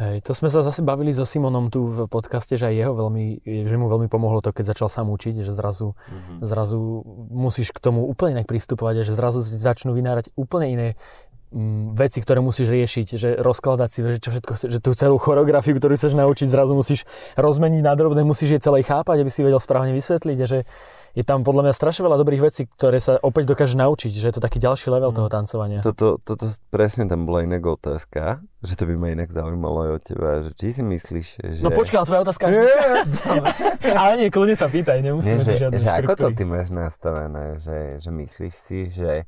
[0.00, 3.44] Hej, to sme sa zase bavili so Simonom tu v podcaste, že aj jeho veľmi,
[3.44, 6.36] že mu veľmi pomohlo to, keď začal sám učiť, že zrazu, mm-hmm.
[6.40, 10.88] zrazu musíš k tomu úplne inak pristupovať a že zrazu začnú vynárať úplne iné
[11.98, 15.98] veci, ktoré musíš riešiť, že rozkladať si, že čo všetko, že tú celú choreografiu, ktorú
[15.98, 17.02] chceš naučiť, zrazu musíš
[17.34, 20.58] rozmeniť na drobné, musíš jej celej chápať, aby si vedel správne vysvetliť a že
[21.10, 24.34] je tam podľa mňa strašne veľa dobrých vecí, ktoré sa opäť dokáže naučiť, že je
[24.38, 25.18] to taký ďalší level mm.
[25.18, 25.80] toho tancovania.
[25.82, 30.02] Toto, toto presne tam bola inak otázka, že to by ma inak zaujímalo aj od
[30.06, 31.60] teba, že či si myslíš, že...
[31.66, 32.46] No počkaj, tvoja otázka...
[34.00, 37.58] Ale nie, kľudne sa pýtaj, nemusíme nie, že, žiadne že ako to ty máš nastavené,
[37.58, 39.26] že, že myslíš si, že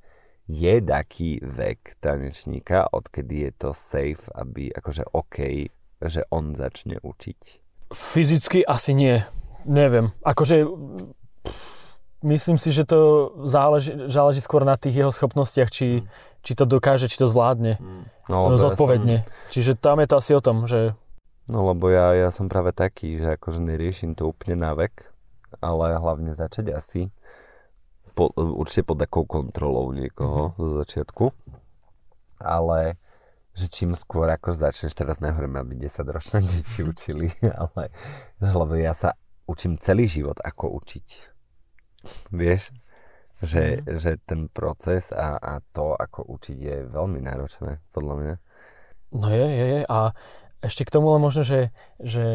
[0.50, 5.70] je taký vek tanečníka, odkedy je to safe, aby akože OK,
[6.02, 7.40] že on začne učiť?
[7.94, 9.22] Fyzicky asi nie.
[9.62, 10.10] Neviem.
[10.26, 10.66] Akože
[12.26, 16.06] myslím si, že to záleží, záleží skôr na tých jeho schopnostiach, či, mm.
[16.42, 18.30] či to dokáže, či to zvládne mm.
[18.30, 19.22] no, zodpovedne.
[19.22, 19.50] Ja som...
[19.54, 20.98] Čiže tam je to asi o tom, že...
[21.50, 25.10] No lebo ja, ja som práve taký, že akože neriešim to úplne na vek,
[25.58, 27.02] ale hlavne začať asi
[28.12, 30.60] po, určite pod takou kontrolou niekoho mm-hmm.
[30.60, 31.24] zo začiatku.
[32.42, 33.00] Ale
[33.52, 37.92] že čím skôr ako začneš, teraz nehovorím, aby 10 ročné deti učili, ale
[38.40, 39.12] lebo ja sa
[39.44, 41.08] učím celý život, ako učiť.
[42.32, 42.72] Vieš?
[43.42, 43.98] Že, mm.
[43.98, 48.34] že ten proces a, a to, ako učiť je veľmi náročné, podľa mňa.
[49.18, 49.80] No je, je, je.
[49.90, 50.14] A
[50.62, 52.26] ešte k tomu len možno, že, že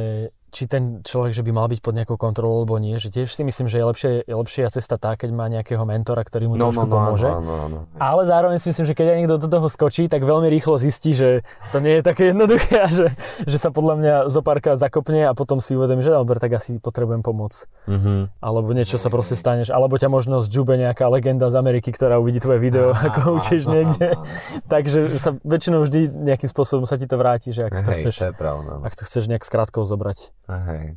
[0.57, 3.45] či ten človek, že by mal byť pod nejakou kontrolou alebo nie, že tiež si
[3.45, 6.73] myslím, že je, lepšie, je lepšia cesta tá, keď má nejakého mentora, ktorý mu no,
[6.73, 7.29] trošku no, no, pomôže.
[7.29, 7.79] No, no, no, no.
[8.01, 11.13] Ale zároveň si myslím, že keď aj niekto do toho skočí, tak veľmi rýchlo zistí,
[11.13, 13.13] že to nie je také jednoduché a že,
[13.45, 16.81] že sa podľa mňa zo párkrát zakopne a potom si uvedomí, že dobre, tak asi
[16.81, 17.69] potrebujem pomoc.
[17.85, 18.41] Mm-hmm.
[18.41, 22.41] Alebo niečo sa proste staneš, alebo ťa možno zďube nejaká legenda z Ameriky, ktorá uvidí
[22.41, 24.17] tvoje video, ako učíš niekde.
[24.65, 28.33] Takže sa väčšinou vždy nejakým spôsobom sa ti to vráti, že ak to chceš, to
[28.33, 28.81] pravda.
[28.81, 30.33] ak to chceš nejak skrátkou zobrať.
[30.47, 30.95] Hej.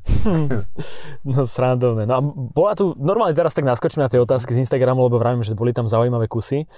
[1.27, 2.07] no srandovné.
[2.07, 2.21] No a
[2.55, 5.75] bola tu, normálne teraz tak naskočíme na tie otázky z Instagramu, lebo vravím, že boli
[5.75, 6.71] tam zaujímavé kusy.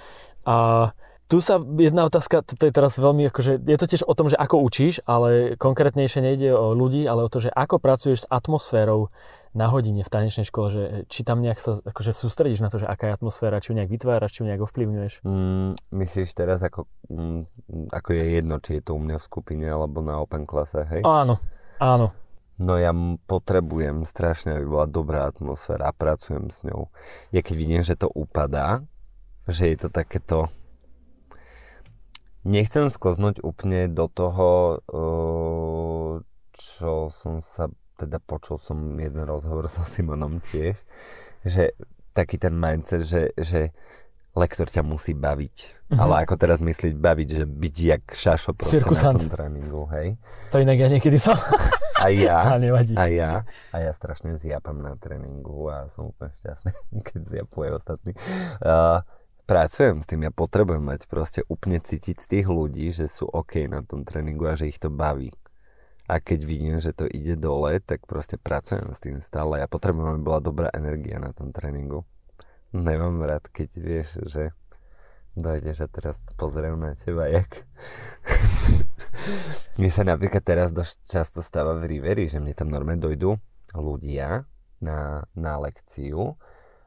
[0.49, 0.89] A
[1.29, 4.37] tu sa jedna otázka, to je teraz veľmi akože, je to tiež o tom, že
[4.37, 9.13] ako učíš, ale konkrétnejšie nejde o ľudí, ale o to, že ako pracuješ s atmosférou
[9.53, 10.83] na hodine v tanečnej škole, že
[11.13, 13.93] či tam nejak sa akože sústredíš na to, že aká je atmosféra, či ju nejak
[13.93, 15.13] vytváraš, či ju nejak ovplyvňuješ?
[15.21, 17.45] Mm, myslíš teraz, ako, mm,
[17.93, 21.05] ako je jedno, či je to u mňa v skupine alebo na open klase, hej?
[21.05, 21.37] Áno,
[21.77, 22.13] áno.
[22.61, 22.93] No ja
[23.25, 26.93] potrebujem strašne, aby bola dobrá atmosféra a pracujem s ňou.
[27.33, 28.85] Ja keď vidím, že to upadá,
[29.49, 30.47] že je to takéto...
[32.43, 34.83] Nechcem sklznúť úplne do toho,
[36.53, 40.77] čo som sa, teda počul som jeden rozhovor so Simonom tiež,
[41.41, 41.73] že
[42.13, 43.73] taký ten mindset, že, že
[44.37, 45.55] lektor ťa musí baviť.
[45.89, 45.99] Mm-hmm.
[46.01, 50.17] Ale ako teraz myslieť baviť, že byť jak šašo proste na tom tréningu, hej?
[50.53, 51.33] To inak ja niekedy som.
[52.03, 52.93] A ja, A nevadí.
[52.99, 56.71] a ja, a ja strašne zjapam na tréningu a som úplne šťastný,
[57.07, 58.11] keď zjapuje ostatní.
[58.59, 58.99] Uh,
[59.47, 63.71] pracujem s tým, ja potrebujem mať proste úplne cítiť z tých ľudí, že sú OK
[63.71, 65.31] na tom tréningu a že ich to baví.
[66.03, 69.63] A keď vidím, že to ide dole, tak proste pracujem s tým stále.
[69.63, 72.03] Ja potrebujem, aby bola dobrá energia na tom tréningu.
[72.75, 74.51] Nemám rád, keď vieš, že
[75.33, 77.65] dojdeš a teraz pozriem na teba, jak...
[79.77, 83.37] mne sa napríklad teraz dosť často stáva v Riveri, že mne tam normálne dojdú
[83.73, 84.45] ľudia
[84.83, 86.37] na, na lekciu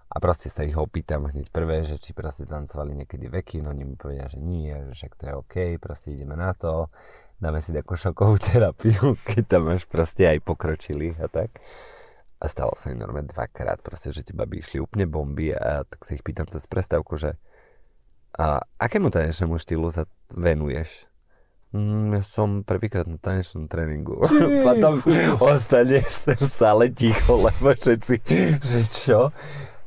[0.06, 3.82] a proste sa ich opýtam hneď prvé, že či proste tancovali niekedy veky, no oni
[3.82, 6.87] mi povedia, že nie, že však to je OK, proste ideme na to,
[7.42, 11.59] dáme si takú šokovú terapiu, keď tam máš proste aj pokročili a tak.
[12.37, 16.04] A stalo sa mi normálne dvakrát, proste, že teba by išli úplne bomby a tak
[16.04, 17.40] sa ich pýtam cez prestávku, že
[18.37, 21.09] a akému tanečnému štýlu sa venuješ?
[21.72, 24.20] Mm, ja som prvýkrát na tanečnom tréningu.
[24.68, 25.01] Potom
[25.40, 26.05] ostane
[26.40, 28.14] v sále ticho, lebo všetci,
[28.61, 29.33] že čo?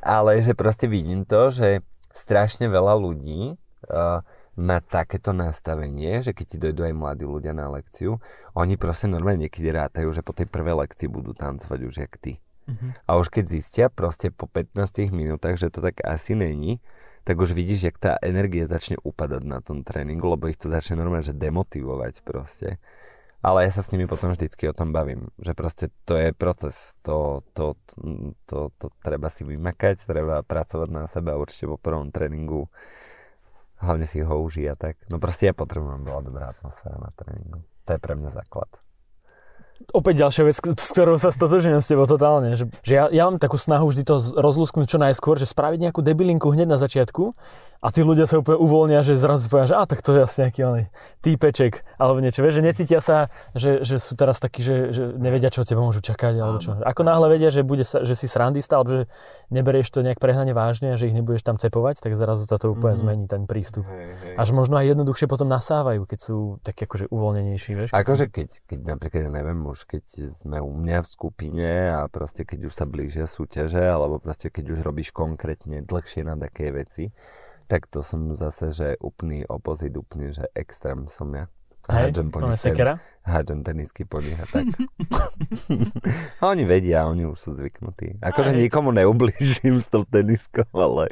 [0.02, 3.56] Ale že proste vidím to, že strašne veľa ľudí
[3.90, 4.26] uh,
[4.60, 8.20] má takéto nastavenie, že keď ti dojdú aj mladí ľudia na lekciu,
[8.58, 12.44] oni proste normálne niekedy rátajú, že po tej prvej lekcii budú tancovať už jak ty.
[12.68, 12.92] Uh-huh.
[13.08, 16.84] A už keď zistia proste po 15 minútach, že to tak asi není,
[17.30, 20.98] tak už vidíš, jak tá energia začne upadať na tom tréningu, lebo ich to začne
[20.98, 22.82] normálne že demotivovať proste.
[23.46, 26.98] Ale ja sa s nimi potom vždycky o tom bavím, že proste to je proces,
[27.06, 31.78] to, to, to, to, to treba si vymakať, treba pracovať na sebe a určite po
[31.78, 32.65] prvom tréningu
[33.78, 34.98] hlavne si ho a tak.
[35.13, 37.62] No proste ja potrebujem, bola dobrá atmosféra na tréningu.
[37.86, 38.88] To je pre mňa základ
[39.94, 42.56] opäť ďalšia vec, s ktorou sa stotožňujem s tebou totálne.
[42.60, 46.02] Že, že ja, ja mám takú snahu vždy to rozlúsknuť čo najskôr, že spraviť nejakú
[46.04, 47.34] debilinku hneď na začiatku
[47.80, 50.44] a tí ľudia sa úplne uvoľnia, že zrazu povedia, že a tak to je asi
[50.44, 50.84] nejaký oný
[51.24, 55.48] týpeček alebo niečo, vieš, že necítia sa, že, že sú teraz takí, že, že nevedia,
[55.48, 56.76] čo od teba môžu čakať alebo čo.
[56.76, 59.02] Ako náhle vedia, že, bude sa, že si srandista alebo že
[59.48, 62.76] neberieš to nejak prehnane vážne a že ich nebudeš tam cepovať, tak zrazu sa to
[62.76, 63.02] úplne mm.
[63.02, 63.88] zmení ten prístup.
[63.88, 64.36] Hej, hej.
[64.36, 67.89] Až možno aj jednoduchšie potom nasávajú, keď sú takí akože uvoľnenejší, vieš.
[67.96, 70.04] Akože keď, keď napríklad, ja neviem, už keď
[70.36, 74.76] sme u mňa v skupine a proste keď už sa blížia súťaže alebo proste keď
[74.76, 77.15] už robíš konkrétne dlhšie na také veci,
[77.70, 81.46] tak to som zase, že úplný opozit, úplne, že extrém som ja.
[81.90, 84.70] Hádžem po nich ten, hádžem tenisky po nich a tak.
[86.38, 88.22] a oni vedia, oni už sú zvyknutí.
[88.22, 91.10] Akože nikomu neublížim s tou teniskou, ale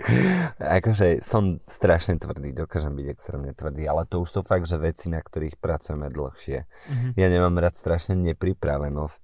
[0.62, 5.10] akože som strašne tvrdý, dokážem byť extrémne tvrdý, ale to už sú fakt, že veci,
[5.10, 6.70] na ktorých pracujeme dlhšie.
[6.70, 7.12] Mm-hmm.
[7.18, 9.24] Ja nemám rád strašne nepripravenosť.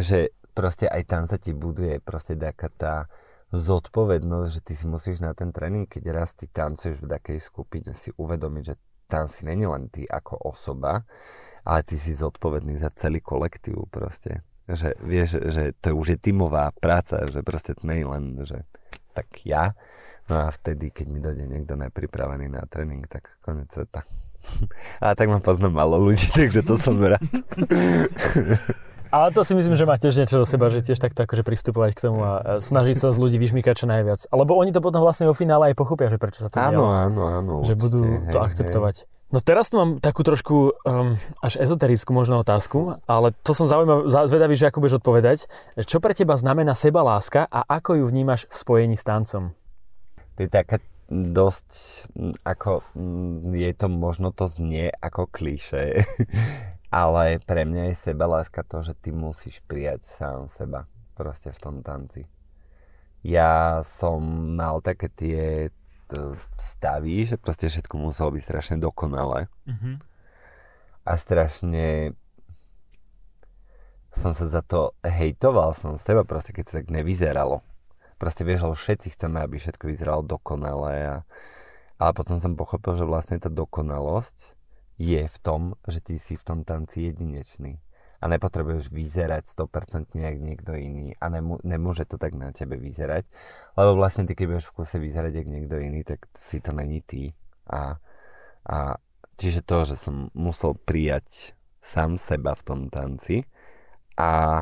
[0.00, 2.94] Že proste aj tam sa ti buduje proste taká tá
[3.50, 7.90] zodpovednosť, že ty si musíš na ten tréning, keď raz ty tancuješ v takej skupine,
[7.90, 8.74] si uvedomiť, že
[9.10, 11.02] tam si není len ty ako osoba,
[11.66, 14.46] ale ty si zodpovedný za celý kolektív proste.
[14.70, 18.62] Že vieš, že to už je tímová práca, že proste to nie len, že
[19.10, 19.74] tak ja,
[20.30, 23.98] No a vtedy, keď mi dojde niekto nepripravený na tréning, tak konec sveta.
[25.02, 27.18] A tak ma poznám malo ľudí, takže to som rád.
[29.10, 31.90] Ale to si myslím, že má tiež niečo do seba, že tiež takto akože pristupovať
[31.98, 34.30] k tomu a snažiť sa z ľudí vyšmykať čo najviac.
[34.30, 37.22] Lebo oni to potom vlastne vo finále aj pochopia, že prečo sa to Áno, áno,
[37.26, 37.54] áno.
[37.66, 38.96] Že určite, budú hej, to akceptovať.
[39.02, 39.18] Hej.
[39.30, 44.10] No teraz tu mám takú trošku um, až ezoterickú možno otázku, ale to som zaujímavý,
[44.10, 45.38] zvedavý, že ako budeš odpovedať.
[45.86, 49.54] Čo pre teba znamená seba láska a ako ju vnímaš v spojení s tancom?
[50.34, 51.70] To je taká dosť,
[52.46, 52.86] ako
[53.50, 56.06] je to možno to znie ako klíše,
[56.90, 61.62] ale pre mňa je seba láska to, že ty musíš prijať sám seba proste v
[61.62, 62.26] tom tanci.
[63.22, 64.18] Ja som
[64.58, 65.70] mal také tie
[66.58, 69.46] stavy, že proste všetko muselo byť strašne dokonalé.
[69.70, 69.94] Mm-hmm.
[71.06, 72.18] A strašne
[74.10, 77.62] som sa za to hejtoval som z teba proste, keď sa tak nevyzeralo.
[78.18, 81.06] Proste vieš, ale všetci chceme, aby všetko vyzeralo dokonalé.
[81.06, 81.16] A,
[82.02, 84.59] ale potom som pochopil, že vlastne tá dokonalosť
[85.00, 87.80] je v tom, že ty si v tom tanci jedinečný.
[88.20, 91.16] A nepotrebuješ vyzerať 100% nejak niekto iný.
[91.16, 93.24] A nemô- nemôže to tak na tebe vyzerať,
[93.80, 97.00] lebo vlastne ty keď budeš v kuse vyzerať jak niekto iný, tak si to není
[97.00, 97.32] ty.
[97.72, 97.96] A,
[98.68, 99.00] a
[99.40, 103.48] čiže to, že som musel prijať sám seba v tom tanci.
[104.20, 104.60] A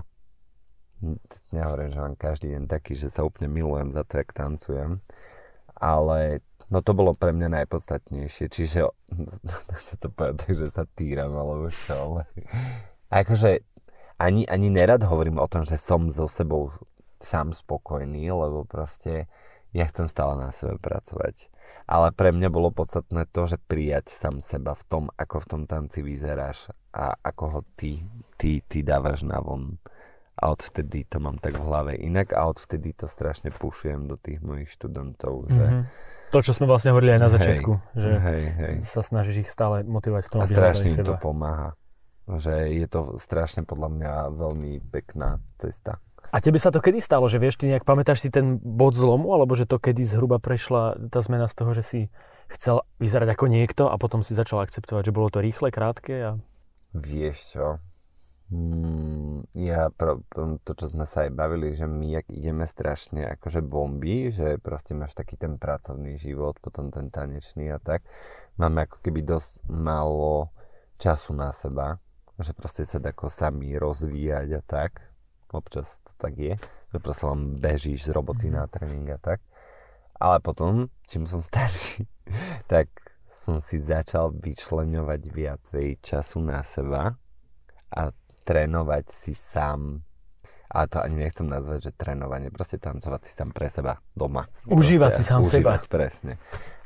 [1.51, 5.03] nehovorím, že mám každý deň taký, že sa úplne milujem za to, jak tancujem,
[5.75, 8.93] ale No to bolo pre mňa najpodstatnejšie, čiže
[9.89, 12.23] sa to povedať, že sa týram, alebo čo, ale
[13.09, 13.65] akože
[14.21, 16.75] ani, ani nerad hovorím o tom, že som so sebou
[17.23, 19.31] sám spokojný, lebo proste
[19.73, 21.53] ja chcem stále na sebe pracovať.
[21.89, 25.63] ale pre mňa bolo podstatné to, že prijať sám seba v tom, ako v tom
[25.65, 28.05] tanci vyzeráš a ako ho ty,
[28.37, 29.81] ty, ty dávaš na von.
[30.39, 34.39] A odvtedy to mám tak v hlave inak a odvtedy to strašne pušujem do tých
[34.39, 35.83] mojich študentov, že mm-hmm.
[36.29, 38.75] To, čo sme vlastne hovorili aj na začiatku, hej, že hej, hej.
[38.85, 41.73] sa snažíš ich stále motivovať v tom, aby strašne im to pomáha.
[42.29, 45.97] Že je to strašne podľa mňa veľmi pekná cesta.
[46.29, 49.33] A tebe sa to kedy stalo, že vieš, ty nejak pamätáš si ten bod zlomu,
[49.33, 52.01] alebo že to kedy zhruba prešla tá zmena z toho, že si
[52.53, 56.31] chcel vyzerať ako niekto a potom si začal akceptovať, že bolo to rýchle, krátke a...
[56.93, 57.81] Vieš čo,
[58.49, 59.18] Hmm,
[59.55, 60.23] ja, pro,
[60.65, 64.97] to čo sme sa aj bavili, že my jak ideme strašne akože bomby, že proste
[64.97, 68.07] máš taký ten pracovný život, potom ten tanečný a tak,
[68.59, 70.53] máme ako keby dosť málo
[70.99, 72.03] času na seba,
[72.39, 75.03] že proste sa ako sami rozvíjať a tak,
[75.51, 76.55] občas to tak je,
[76.93, 79.43] že proste len bežíš z roboty na tréning a tak,
[80.19, 82.07] ale potom, čím som starší,
[82.67, 82.91] tak
[83.29, 87.15] som si začal vyčleňovať viacej času na seba
[87.93, 88.11] a
[88.49, 90.01] trénovať si sám
[90.69, 94.49] a to ani nechcem nazvať, že trénovanie, proste tancovať si sám pre seba doma.
[94.69, 95.93] Užívať proste, si sám užívať, seba.
[95.93, 96.33] presne.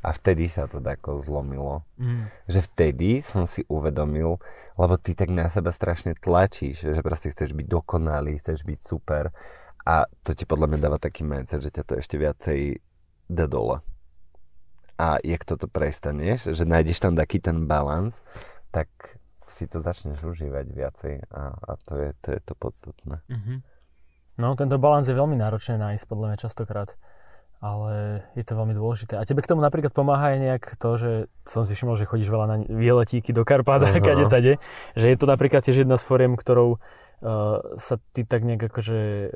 [0.03, 1.83] A vtedy sa to tako zlomilo.
[1.99, 2.31] Mm.
[2.47, 4.39] Že vtedy som si uvedomil,
[4.79, 9.35] lebo ty tak na seba strašne tlačíš, že proste chceš byť dokonalý, chceš byť super
[9.83, 12.79] a to ti podľa mňa dáva taký mindset, že ťa to ešte viacej
[13.27, 13.83] dá dole.
[14.95, 18.23] A jak toto prestaneš, že nájdeš tam taký ten balans,
[18.71, 18.87] tak
[19.53, 23.21] si to začneš užívať viacej a, a to, je, to je to podstatné.
[23.29, 23.59] Mm-hmm.
[24.41, 26.97] No, tento balans je veľmi náročné nájsť, podľa mňa častokrát,
[27.61, 29.21] ale je to veľmi dôležité.
[29.21, 31.11] A tebe k tomu napríklad pomáha aj nejak to, že
[31.45, 34.03] som si všimol, že chodíš veľa na výletíky do Karpáda, uh-huh.
[34.03, 34.53] kade tade,
[34.97, 36.81] že je to napríklad tiež jedna z foriem, ktorou
[37.23, 39.33] uh, sa ty tak nejak akože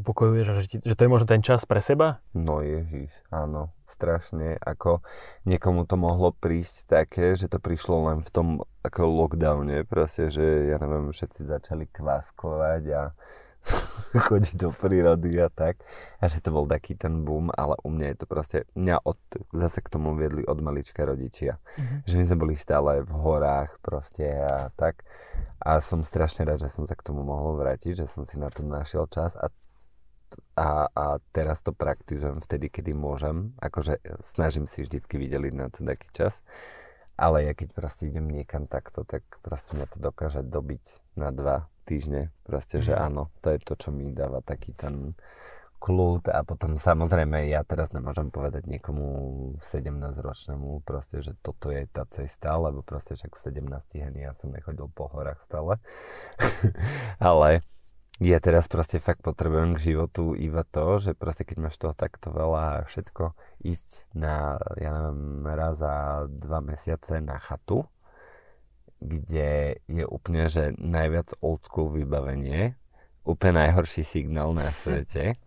[0.00, 2.22] upokojuješ že, ti, že to je možno ten čas pre seba?
[2.32, 5.02] No ježiš, áno, strašne, ako
[5.44, 8.48] niekomu to mohlo prísť také, že to prišlo len v tom
[8.86, 13.02] ako lockdowne, proste, že ja neviem, všetci začali kváskovať a
[14.28, 15.80] chodiť do prírody a tak.
[16.18, 19.20] A že to bol taký ten boom, ale u mňa je to proste, mňa od,
[19.52, 21.60] zase k tomu viedli od malička rodičia.
[21.76, 21.98] Mm-hmm.
[22.08, 25.04] Že my sme boli stále v horách proste a tak.
[25.60, 28.48] A som strašne rád, že som sa k tomu mohol vrátiť, že som si na
[28.48, 29.52] to našiel čas a
[30.60, 33.56] a, a teraz to praktizujem vtedy, kedy môžem.
[33.64, 36.44] Akože snažím si vždycky vydeliť na to taký čas.
[37.16, 41.66] Ale ja keď proste idem niekam takto, tak proste mňa to dokáže dobiť na dva
[41.88, 42.28] týždne.
[42.44, 43.00] Proste, že Mhm.
[43.00, 45.16] áno, to je to, čo mi dáva taký ten
[45.78, 49.06] kľud a potom samozrejme ja teraz nemôžem povedať niekomu
[49.62, 54.50] 17-ročnému proste, že toto je tá cesta, lebo proste však v 17 hen ja som
[54.50, 55.78] nechodil po horách stále.
[57.22, 57.62] Ale
[58.18, 62.34] ja teraz proste fakt potrebujem k životu iba to, že proste keď máš toho takto
[62.34, 67.86] veľa a všetko ísť na, ja neviem, raz za dva mesiace na chatu,
[68.98, 72.74] kde je úplne, že najviac old school vybavenie,
[73.22, 75.38] úplne najhorší signál na svete,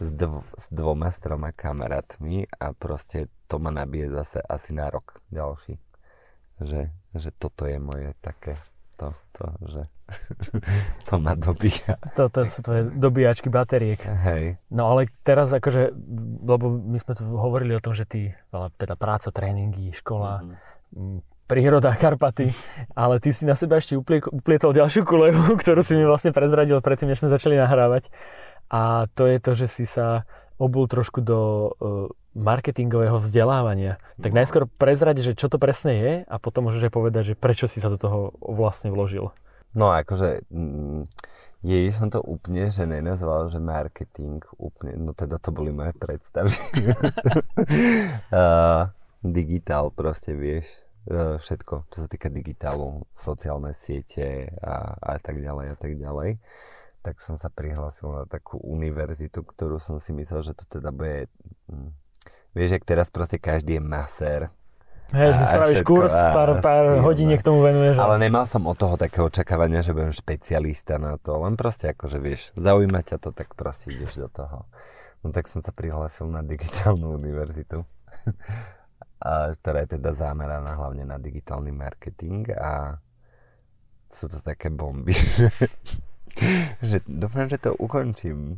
[0.00, 4.92] s, dv- s dvoma, s troma kamarátmi a proste to ma nabije zase asi na
[4.92, 5.80] rok ďalší.
[6.60, 8.56] Že, že toto je moje také,
[8.96, 9.82] to, to, že
[11.08, 11.98] to ma dobíja.
[12.14, 14.00] Toto sú tvoje dobíjačky batériek.
[14.00, 14.60] Hej.
[14.72, 15.92] No ale teraz akože,
[16.44, 20.44] lebo my sme tu hovorili o tom, že ty, teda práca, tréningy, škola,
[20.92, 21.35] mm.
[21.46, 22.50] Príroda, Karpaty,
[22.92, 23.94] ale ty si na seba ešte
[24.30, 28.10] uplietol ďalšiu kulehu, ktorú si mi vlastne prezradil predtým, než sme začali nahrávať.
[28.66, 30.26] A to je to, že si sa
[30.58, 34.02] obul trošku do uh, marketingového vzdelávania.
[34.18, 34.42] Tak No.
[34.42, 37.78] najskôr prezrať, že čo to presne je a potom môžeš aj povedať, že prečo si
[37.78, 39.30] sa do toho vlastne vložil.
[39.76, 41.06] No akože, mm,
[41.62, 46.52] jej som to úplne, že nenazval, že marketing úplne, no teda to boli moje predstavy.
[48.32, 48.88] uh,
[49.20, 55.76] digitál proste, vieš, všetko, čo sa týka digitálu, sociálne siete a, a tak ďalej a
[55.78, 56.42] tak ďalej.
[57.06, 61.30] Tak som sa prihlásil na takú univerzitu, ktorú som si myslel, že to teda bude...
[61.70, 61.94] Mm,
[62.50, 64.40] vieš, ak teraz proste každý je masér,
[65.14, 67.94] Hej, že spravíš všetko, kurz, a pár, pár hodiniek tomu venuješ.
[68.02, 72.10] Ale nemal som od toho také očakávania, že budem špecialista na to, len proste ako,
[72.10, 74.66] že vieš, zaujíma ťa to, tak proste ideš do toho.
[75.22, 77.86] No tak som sa prihlásil na digitálnu univerzitu,
[79.18, 83.00] a, ktorá je teda zameraná hlavne na digitálny marketing a
[84.06, 85.12] sú to také bomby,
[86.88, 88.56] že dúfam, že to ukončím.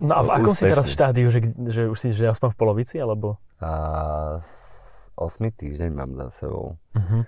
[0.00, 0.96] No a v akom si teraz úspešne.
[0.96, 3.36] štádiu, že, že už si že aspoň v polovici, alebo?
[3.60, 3.70] A,
[4.40, 6.80] s- 8 týždeň mám za sebou.
[6.96, 7.22] Uh-huh.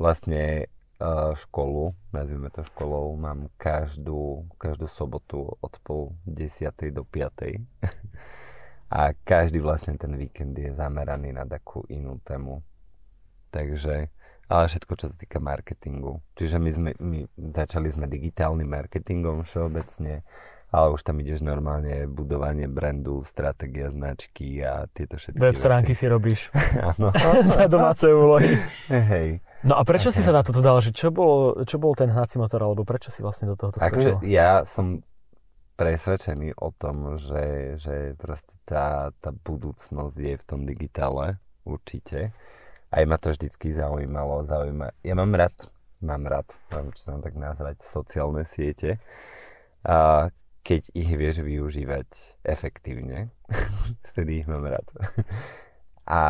[0.00, 7.60] vlastne uh, školu, nazvime to školou, mám každú, každú sobotu od pol desiatej do piatej.
[8.86, 12.62] A každý vlastne ten víkend je zameraný na takú inú tému.
[13.50, 14.10] Takže,
[14.46, 16.22] ale všetko, čo sa týka marketingu.
[16.38, 20.22] Čiže my, sme, my začali sme digitálnym marketingom všeobecne,
[20.70, 26.06] ale už tam ideš normálne budovanie brandu, stratégia značky a tieto všetky Web stránky si
[26.06, 26.54] robíš.
[26.94, 27.10] Áno.
[27.54, 28.54] Za domáce úlohy.
[28.86, 29.42] Hej.
[29.66, 30.22] No a prečo okay.
[30.22, 30.78] si sa na toto dal?
[30.78, 34.22] Že čo, bol, čo bol ten hnací motor, alebo prečo si vlastne do tohoto skočil?
[34.22, 35.02] Akože ja som
[35.76, 41.36] presvedčený o tom, že, že proste tá, tá budúcnosť je v tom digitále,
[41.68, 42.32] určite.
[42.88, 44.96] Aj ma to vždycky zaujímalo, zaujíma.
[45.04, 45.68] Ja mám rád,
[46.00, 48.96] mám rád, mám čo tam tak nazvať, sociálne siete.
[49.84, 50.32] A
[50.66, 53.30] keď ich vieš využívať efektívne,
[54.08, 54.88] vtedy ich mám rád.
[56.08, 56.22] A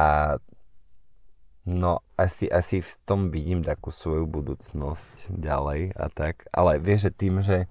[1.65, 6.45] no, asi, asi v tom vidím takú svoju budúcnosť ďalej a tak.
[6.51, 7.69] Ale vieš, že tým, že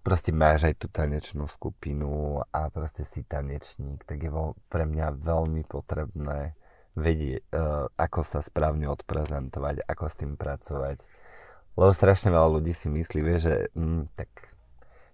[0.00, 4.30] proste máš aj tú tanečnú skupinu a proste si tanečník, tak je
[4.72, 6.56] pre mňa veľmi potrebné
[6.98, 10.98] vedieť, uh, ako sa správne odprezentovať, ako s tým pracovať.
[11.78, 14.28] Lebo strašne veľa ľudí si myslí, vie, že mm, tak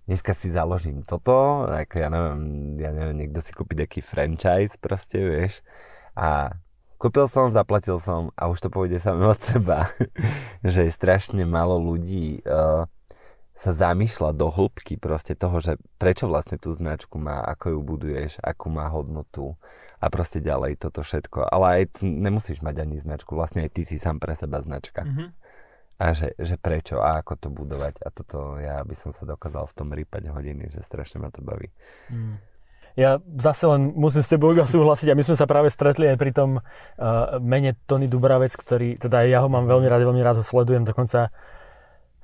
[0.08, 2.42] dneska si založím toto, ako ja neviem,
[2.80, 5.60] ja neviem, niekto si kúpi taký franchise proste, vieš,
[6.16, 6.56] a
[6.96, 9.84] kúpil som, zaplatil som a už to pôjde sami od seba,
[10.64, 12.88] že je strašne málo ľudí, uh,
[13.56, 18.32] sa zamýšľa do hĺbky proste toho, že prečo vlastne tú značku má, ako ju buduješ,
[18.44, 19.56] akú má hodnotu
[19.96, 21.48] a proste ďalej toto všetko.
[21.48, 25.08] Ale aj t- nemusíš mať ani značku, vlastne aj ty si sám pre seba značka.
[25.08, 25.28] Mm-hmm.
[25.96, 28.04] A že, že prečo a ako to budovať.
[28.04, 31.40] A toto ja by som sa dokázal v tom rýpať hodiny, že strašne ma to
[31.40, 31.72] baví.
[32.12, 32.36] Mm.
[32.96, 36.16] Ja zase len musím s tebou iba súhlasiť a my sme sa práve stretli aj
[36.20, 40.40] pri tom uh, mene Tony Dubravec, ktorý, teda ja ho mám veľmi rád, veľmi rád
[40.40, 41.32] ho sledujem, dokonca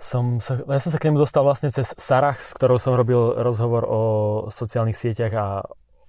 [0.03, 3.38] som sa, ja som sa k nemu dostal vlastne cez Sarah, s ktorou som robil
[3.38, 4.00] rozhovor o
[4.50, 5.46] sociálnych sieťach a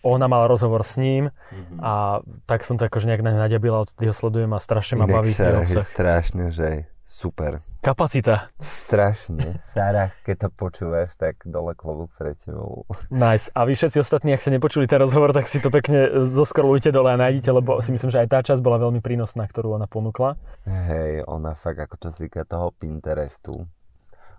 [0.04, 1.80] ona mala rozhovor s ním mm-hmm.
[1.80, 5.08] a tak som to akože nejak na naďabil a odtedy ho sledujem a strašne ma
[5.08, 5.32] baví.
[5.32, 7.64] Sarah je strašne, že super.
[7.84, 8.52] Kapacita.
[8.60, 9.60] Strašne.
[9.76, 12.88] Sarah, keď to počúvaš, tak dole klobúk pre tebou.
[13.12, 13.52] Nice.
[13.52, 17.12] A vy všetci ostatní, ak ste nepočuli ten rozhovor, tak si to pekne zoskrolujte dole
[17.12, 20.40] a nájdete, lebo si myslím, že aj tá časť bola veľmi prínosná, ktorú ona ponúkla.
[20.64, 23.68] Hej, ona fakt ako čo sa týka toho Pinterestu,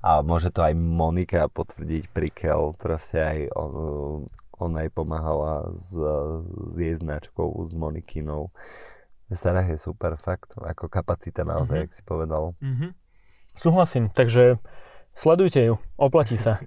[0.04, 3.72] a môže to aj Monika potvrdiť, Prikel, proste aj on,
[4.60, 8.52] ona aj pomáhala s, s jej značkou, s Monikinou.
[9.32, 11.84] Sarah je super, fakt, ako kapacita naozaj, mm-hmm.
[11.88, 12.52] jak si povedal.
[12.60, 12.90] Mm-hmm.
[13.56, 14.60] Súhlasím, takže
[15.14, 16.58] Sledujte ju, oplatí sa.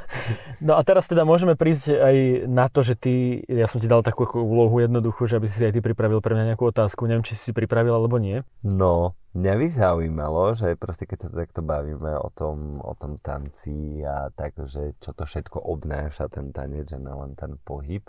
[0.66, 2.16] no a teraz teda môžeme prísť aj
[2.48, 5.76] na to, že ty, ja som ti dal takú úlohu jednoduchú, že aby si aj
[5.76, 7.04] ty pripravil pre mňa nejakú otázku.
[7.04, 8.40] Neviem, či si pripravil alebo nie.
[8.64, 13.14] No, mňa by zaujímalo, že proste keď sa to takto bavíme o tom, o tom
[13.18, 18.02] tanci a tak, že čo to všetko obnáša ten tanec, že len ten pohyb.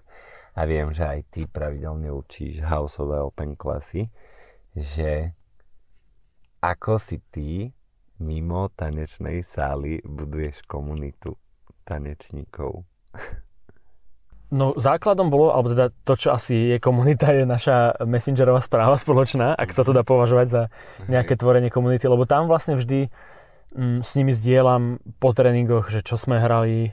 [0.57, 4.11] A viem, že aj ty pravidelne učíš houseové open klasy,
[4.75, 5.31] že
[6.59, 7.71] ako si ty
[8.21, 11.37] mimo tanečnej sály buduješ komunitu
[11.87, 12.85] tanečníkov?
[14.51, 19.55] No základom bolo, alebo teda to, čo asi je komunita, je naša messengerová správa spoločná,
[19.55, 20.61] ak sa to dá považovať za
[21.07, 23.07] nejaké tvorenie komunity, lebo tam vlastne vždy
[23.71, 26.91] mm, s nimi zdieľam po tréningoch, že čo sme hrali,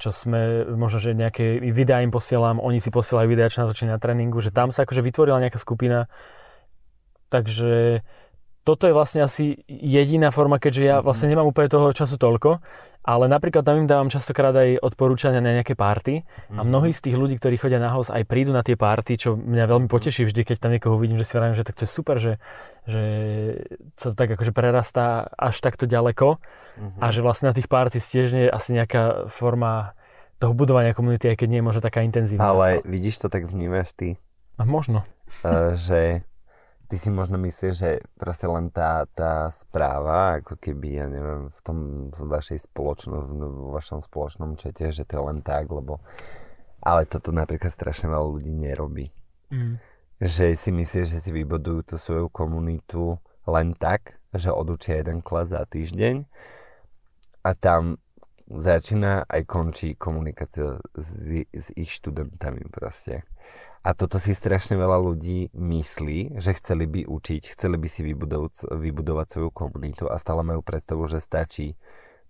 [0.00, 4.00] čo sme, možno, že nejaké videá im posielam, oni si posielajú videá, čo natočili na
[4.00, 6.08] tréningu, že tam sa akože vytvorila nejaká skupina,
[7.28, 8.00] takže
[8.64, 11.04] toto je vlastne asi jediná forma, keďže ja mhm.
[11.04, 12.64] vlastne nemám úplne toho času toľko,
[13.04, 16.68] ale napríklad tam im dávam častokrát aj odporúčania na nejaké párty a mhm.
[16.72, 19.68] mnohí z tých ľudí, ktorí chodia na house, aj prídu na tie párty, čo mňa
[19.68, 22.16] veľmi poteší vždy, keď tam niekoho vidím, že si vravím, že tak to je super,
[22.16, 22.40] že,
[22.88, 23.02] že
[24.00, 27.00] sa to tak akože prerastá až takto ďaleko mm-hmm.
[27.04, 29.92] a že vlastne na tých párty tiež nie je asi nejaká forma
[30.40, 32.42] toho budovania komunity, aj keď nie je možno taká intenzívna.
[32.42, 34.16] Ale vidíš to tak vnímaš ty?
[34.56, 35.04] A možno.
[35.42, 36.24] Uh, že
[36.94, 41.60] ty si možno myslíš, že proste len tá, tá správa, ako keby, ja neviem, v
[41.66, 41.78] tom
[42.14, 45.98] vašej spoločno, v vašom spoločnom čete, že to je len tak, lebo
[46.78, 49.10] ale toto napríklad strašne veľa ľudí nerobí.
[49.50, 49.82] Mm.
[50.22, 53.18] Že si myslíš, že si vybudujú tú svoju komunitu
[53.50, 56.22] len tak, že odučia jeden klas za týždeň
[57.42, 57.98] a tam
[58.58, 61.08] začína aj končí komunikácia s,
[61.48, 63.26] s ich študentami proste.
[63.84, 68.72] A toto si strašne veľa ľudí myslí, že chceli by učiť, chceli by si vybudovať,
[68.72, 71.76] vybudovať svoju komunitu a stále majú predstavu, že stačí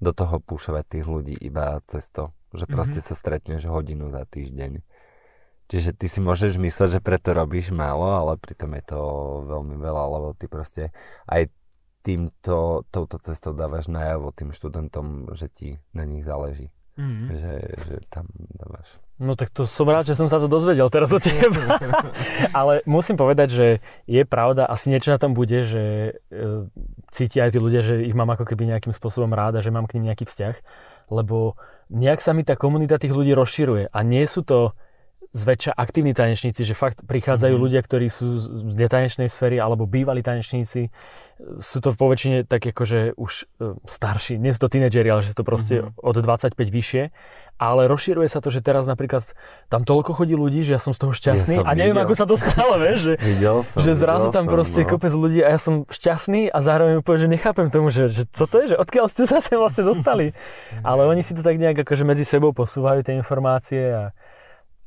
[0.02, 3.14] do toho púšovať tých ľudí iba cez to, že proste mm-hmm.
[3.14, 4.82] sa stretneš hodinu za týždeň.
[5.64, 9.00] Čiže ty si môžeš mysleť, že preto robíš málo, ale pritom je to
[9.48, 10.92] veľmi veľa, lebo ty proste
[11.24, 11.48] aj
[12.04, 16.68] týmto, touto cestou dávaš najavo tým študentom, že ti na nich záleží.
[17.00, 17.26] mm.
[17.32, 17.54] že,
[17.88, 19.00] že tam dávaš.
[19.14, 21.78] No tak to som rád, že som sa to dozvedel teraz o teba.
[22.58, 23.66] Ale musím povedať, že
[24.10, 26.66] je pravda, asi niečo na tom bude, že e,
[27.14, 29.86] cítia aj tí ľudia, že ich mám ako keby nejakým spôsobom rád a že mám
[29.86, 30.54] k nim nejaký vzťah.
[31.14, 31.54] Lebo
[31.94, 33.94] nejak sa mi tá komunita tých ľudí rozširuje.
[33.94, 34.74] A nie sú to
[35.34, 37.62] zväčša aktívni tanečníci, že fakt prichádzajú mm.
[37.62, 40.90] ľudia, ktorí sú z netanečnej sféry alebo bývalí tanečníci.
[41.58, 45.34] Sú to v poväčšine tak akože už e, starší, nie sú to tínedžeri, ale že
[45.34, 45.98] sú to proste mm.
[45.98, 47.02] od 25 vyššie
[47.54, 49.22] ale rozširuje sa to, že teraz napríklad
[49.70, 52.06] tam toľko chodí ľudí, že ja som z toho šťastný ja a neviem, videl.
[52.10, 53.14] ako sa to stalo, vieš, že,
[53.62, 54.88] som, že zrazu tam proste no.
[54.90, 58.44] kopec ľudí a ja som šťastný a zároveň úplne, že nechápem tomu, že, že co
[58.50, 60.34] to je, že odkiaľ ste sa sem vlastne dostali.
[60.88, 64.10] ale oni si to tak nejak akože medzi sebou posúvajú tie informácie a,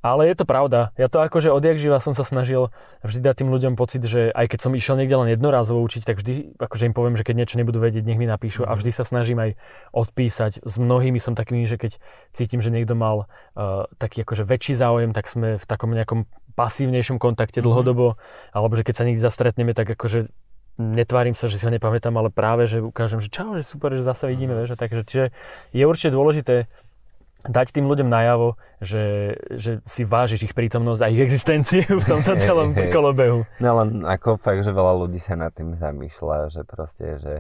[0.02, 0.94] ale je to pravda.
[0.96, 2.70] Ja to akože odjak živa som sa snažil
[3.02, 6.22] vždy dať tým ľuďom pocit, že aj keď som išiel niekde len jednorázovo učiť, tak
[6.22, 8.78] vždy akože im poviem, že keď niečo nebudú vedieť, nech mi napíšu a mhm.
[8.78, 9.52] vždy sa snažím aj
[9.92, 10.62] odpísať.
[10.62, 11.98] S mnohými som takými, že keď
[12.32, 17.22] cítim, že niekto mal uh, taký akože väčší záujem, tak sme v takom nejakom pasívnejšom
[17.22, 17.66] kontakte mhm.
[17.66, 18.56] dlhodobo, mm-hmm.
[18.58, 20.30] alebo že keď sa niekde zastretneme, tak akože
[20.78, 24.06] netvárim sa, že si ho nepamätám, ale práve, že ukážem, že čau, že super, že
[24.06, 25.26] zase vidíme, vieš, takže čiže
[25.74, 26.70] je určite dôležité
[27.46, 32.34] dať tým ľuďom najavo, že, že si vážiš ich prítomnosť a ich existenciu v tomto
[32.42, 33.46] celom kolobehu.
[33.62, 37.34] No len ako fakt, že veľa ľudí sa nad tým zamýšľa, že proste, že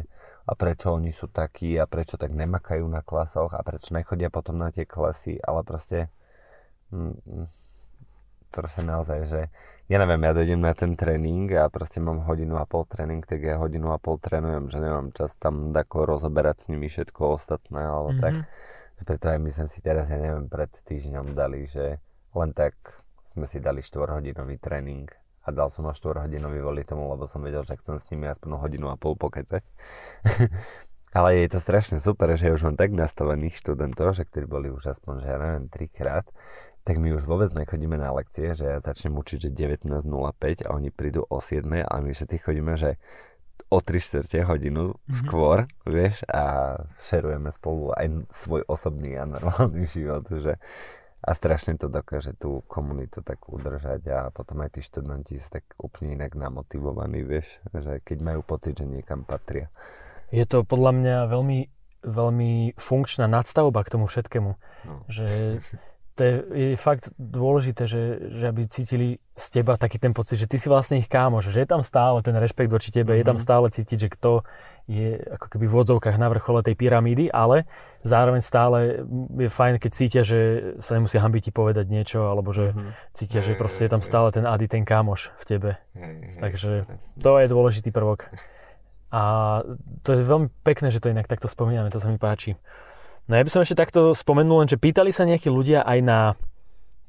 [0.47, 4.55] a prečo oni sú takí a prečo tak nemakajú na klasoch a prečo nechodia potom
[4.55, 6.07] na tie klasy, ale proste
[6.95, 7.47] mm, mm,
[8.47, 9.41] proste naozaj, že
[9.87, 13.43] ja neviem, ja dojdem na ten tréning a proste mám hodinu a pol tréning, tak
[13.43, 17.87] ja hodinu a pol trénujem, že nemám čas tam tako rozoberať s nimi všetko ostatné,
[17.87, 18.23] alebo mm-hmm.
[18.23, 18.33] tak
[19.05, 22.01] preto aj my sme si teraz, ja neviem, pred týždňom dali, že
[22.33, 22.73] len tak
[23.37, 25.05] sme si dali 4-hodinový tréning
[25.45, 28.57] a dal som ho 4-hodinový voli tomu, lebo som vedel, že chcem s nimi aspoň
[28.59, 29.63] hodinu a pol pokecať.
[31.17, 34.91] Ale je to strašne super, že už mám tak nastavených študentov, že ktorí boli už
[34.91, 36.27] aspoň, že ja neviem, trikrát,
[36.83, 40.89] tak my už vôbec nechodíme na lekcie, že ja začnem učiť, že 19.05 a oni
[40.91, 42.99] prídu o 7 a my všetci chodíme, že
[43.67, 45.15] o 3 čtvrte hodinu mm-hmm.
[45.15, 50.55] skôr, vieš, a šerujeme spolu aj svoj osobný a normálny život, že
[51.27, 55.65] a strašne to dokáže tú komunitu tak udržať a potom aj tí študenti sú tak
[55.75, 59.67] úplne inak namotivovaní, vieš, že keď majú pocit, že niekam patria.
[60.31, 61.59] Je to podľa mňa veľmi,
[62.05, 64.51] veľmi funkčná nadstavba k tomu všetkému.
[64.87, 64.95] No.
[65.11, 65.59] Že
[66.17, 70.49] to je, je fakt dôležité, že, že aby cítili z teba taký ten pocit, že
[70.49, 73.21] ty si vlastne ich kámoš, že je tam stále ten rešpekt voči tebe, mm-hmm.
[73.21, 73.45] je tam mhm.
[73.45, 74.31] stále cítiť, že kto
[74.87, 77.69] je ako keby v odzovkách na vrchole tej pyramídy, ale
[78.01, 79.05] zároveň stále
[79.35, 82.91] je fajn, keď cítia, že sa nemusia hambiť ti povedať niečo, alebo že mm-hmm.
[83.13, 85.69] cítia, že proste je tam stále ten Adi, ten kámoš v tebe.
[86.39, 86.87] Takže
[87.19, 88.31] to je dôležitý prvok.
[89.11, 89.23] A
[90.03, 92.55] to je veľmi pekné, že to inak takto spomíname, to sa mi páči.
[93.27, 96.19] No ja by som ešte takto spomenul, len že pýtali sa nejakí ľudia aj na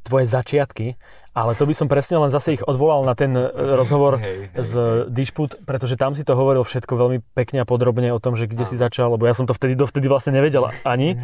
[0.02, 0.98] tvoje začiatky,
[1.38, 4.64] ale to by som presne len zase ich odvolal na ten e, rozhovor hej, hej,
[4.64, 4.72] z
[5.06, 8.66] Dišput, pretože tam si to hovoril všetko veľmi pekne a podrobne o tom, že kde
[8.66, 8.70] Aha.
[8.70, 11.14] si začal, lebo ja som to vtedy dovtedy vlastne nevedel ani.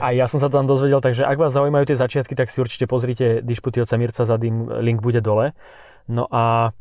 [0.00, 2.88] A ja som sa tam dozvedel, takže ak vás zaujímajú tie začiatky, tak si určite
[2.88, 5.52] pozrite Dišputy od Mirca Zadým, link bude dole.
[6.08, 6.72] No a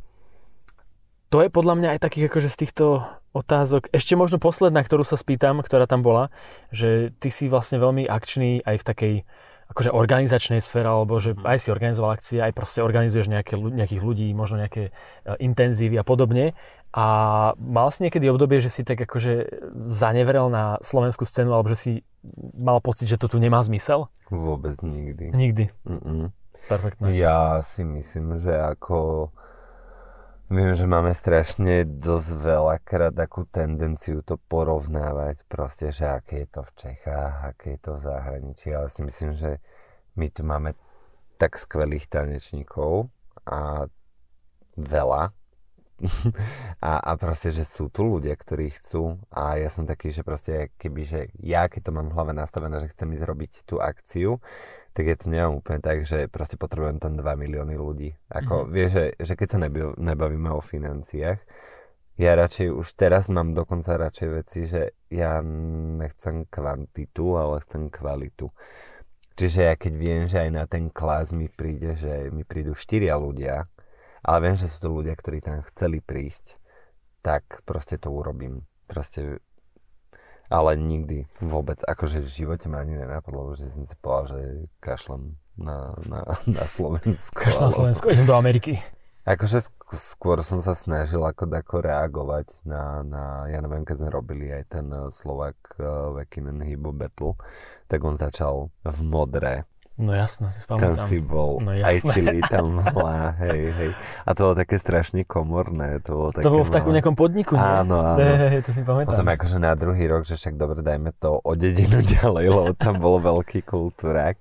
[1.27, 2.85] to je podľa mňa aj takých akože z týchto
[3.35, 6.33] otázok, ešte možno posledná, ktorú sa spýtam, ktorá tam bola,
[6.73, 9.15] že ty si vlastne veľmi akčný aj v takej
[9.67, 11.43] akože organizačnej sfére, alebo že mhm.
[11.43, 16.07] aj si organizoval akcie, aj proste organizuješ nejaké, nejakých ľudí, možno nejaké uh, intenzívy a
[16.07, 16.55] podobne.
[16.95, 17.05] A
[17.59, 19.59] mal si niekedy obdobie, že si tak akože
[19.91, 21.91] zaneverel na slovenskú scénu, alebo že si
[22.55, 24.07] mal pocit, že to tu nemá zmysel?
[24.31, 25.35] Vôbec nikdy.
[25.35, 25.67] Nikdy.
[25.83, 26.31] Mm-mm.
[26.71, 27.11] Perfektné.
[27.13, 29.29] Ja si myslím, že ako
[30.47, 36.61] Viem, že máme strašne dosť veľakrát takú tendenciu to porovnávať, proste, že aké je to
[36.63, 39.59] v Čechách, aké je to v zahraničí, ale si myslím, že
[40.15, 40.71] my tu máme
[41.35, 43.11] tak skvelých tanečníkov
[43.43, 43.91] a
[44.79, 45.35] veľa.
[46.77, 50.69] A, a proste, že sú tu ľudia, ktorí chcú a ja som taký, že proste
[50.77, 54.37] keby, že ja keď to mám v hlave nastavené, že chcem ísť robiť tú akciu,
[54.97, 58.17] tak je to nemám úplne tak, že proste potrebujem tam 2 milióny ľudí.
[58.33, 58.73] Ako, mm-hmm.
[58.73, 59.59] vieš, že, že keď sa
[59.93, 61.37] nebavíme o financiách,
[62.17, 65.37] ja radšej už teraz mám dokonca radšej veci, že ja
[66.01, 68.49] nechcem kvantitu, ale chcem kvalitu.
[69.37, 73.21] Čiže ja keď viem, že aj na ten klas mi príde, že mi prídu štyria
[73.21, 73.69] ľudia,
[74.25, 76.57] ale viem, že sú to ľudia, ktorí tam chceli prísť,
[77.21, 78.65] tak proste to urobím.
[78.89, 79.45] Proste
[80.47, 84.41] ale nikdy vôbec, akože v živote ma ani nenapadlo, že som si povedal, že
[84.79, 87.35] kašlem na, na, na Slovensku.
[87.35, 88.79] Kašlem na Slovensku, idem do Ameriky.
[89.27, 94.47] Akože skôr som sa snažil ako tako reagovať na, na, ja neviem, keď sme robili
[94.55, 97.35] aj ten Slovak uh, Vekinen Hybo Battle,
[97.91, 99.67] tak on začal v modre.
[99.97, 100.93] No jasno, si spomínam.
[100.93, 103.91] Tam si bol, no, aj čili tam hla, hej, hej.
[104.25, 105.97] A to bolo také strašne komorné.
[106.05, 107.65] To bolo, také to bolo v takom nejakom podniku, nie?
[107.65, 108.21] Áno, áno.
[108.21, 109.09] Hej, hej, to si pamätám.
[109.17, 113.01] Potom akože na druhý rok, že však dobre, dajme to o dedinu ďalej, lebo tam
[113.01, 114.37] bol veľký kultúrák.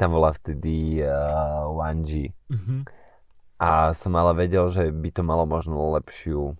[0.00, 2.32] Tam bola vtedy uh, 1G.
[2.48, 3.04] Mm-hmm
[3.64, 6.58] a som ale vedel, že by to malo možno lepšiu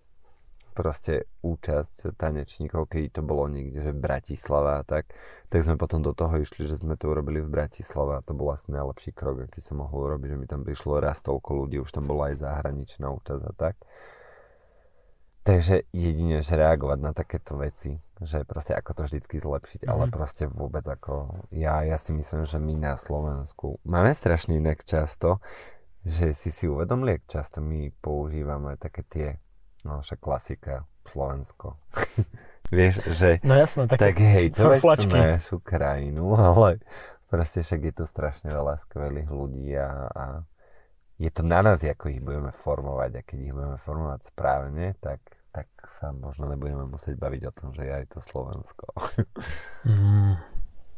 [0.74, 5.14] proste účasť tanečníkov, keď to bolo niekde, že Bratislava a tak,
[5.46, 8.50] tak sme potom do toho išli, že sme to urobili v Bratislave a to bol
[8.50, 11.94] asi najlepší krok, aký som mohol urobiť, že mi tam prišlo raz toľko ľudí, už
[11.94, 13.78] tam bola aj zahraničná účasť a tak.
[15.44, 19.92] Takže jedine, že reagovať na takéto veci, že proste ako to vždycky zlepšiť, mm-hmm.
[19.92, 24.88] ale proste vôbec ako ja, ja si myslím, že my na Slovensku máme strašne inak
[24.88, 25.44] často,
[26.00, 29.28] že si si uvedomili, ak často my používame také tie,
[29.84, 31.76] no však klasika, Slovensko.
[32.74, 36.80] Vieš, že no jasno, také tak hejtovať tú našu krajinu, ale
[37.28, 40.24] proste však je tu strašne veľa skvelých ľudí a, a
[41.20, 45.22] je to na nás, ako ich budeme formovať a keď ich budeme formovať správne, tak,
[45.54, 45.70] tak
[46.00, 48.86] sa možno nebudeme musieť baviť o tom, že je aj to Slovensko.
[49.86, 50.34] mm,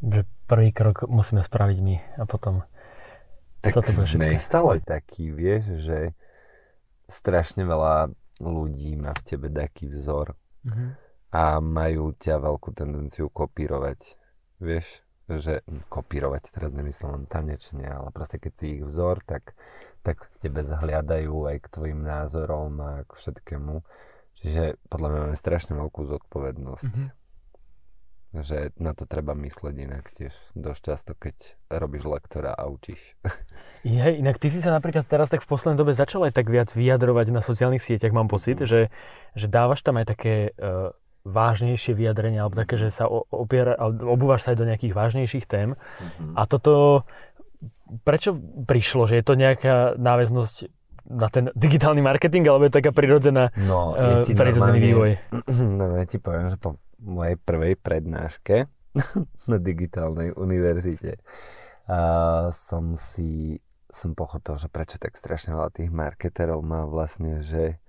[0.06, 2.64] že prvý krok musíme spraviť my a potom
[3.60, 6.14] tak sme stále taký, vieš, že
[7.10, 10.88] strašne veľa ľudí má v tebe taký vzor mm-hmm.
[11.32, 14.18] a majú ťa veľkú tendenciu kopírovať.
[14.60, 15.60] Vieš, že
[15.92, 19.56] kopírovať, teraz nemyslím len tanečne, ale proste keď si ich vzor, tak,
[20.00, 23.84] tak k tebe zhliadajú aj k tvojim názorom a k všetkému.
[24.36, 26.92] Čiže podľa mňa máme strašne veľkú zodpovednosť.
[26.92, 27.25] Mm-hmm
[28.42, 31.36] že na to treba mysleť inak tiež dosť často, keď
[31.70, 33.16] robíš lektora a učíš.
[33.86, 36.74] Je, inak ty si sa napríklad teraz tak v poslednej dobe začal aj tak viac
[36.74, 38.66] vyjadrovať na sociálnych sieťach, mám pocit, mm.
[38.66, 38.80] že,
[39.38, 40.90] že dávaš tam aj také uh,
[41.26, 45.74] vážnejšie vyjadrenia, alebo také, že sa opiera, obúvaš sa aj do nejakých vážnejších tém.
[45.74, 46.34] Mm-hmm.
[46.34, 47.02] A toto,
[48.06, 50.70] prečo prišlo, že je to nejaká náväznosť
[51.06, 55.10] na ten digitálny marketing, alebo je to taká prirodzená, no, uh, prirodzený vývoj?
[55.78, 58.66] No, ja ti poviem, že po mojej prvej prednáške
[59.50, 61.22] na digitálnej univerzite.
[61.86, 62.00] A
[62.50, 63.62] som si
[63.96, 67.80] som pochopil, že prečo tak strašne veľa tých marketerov má vlastne, že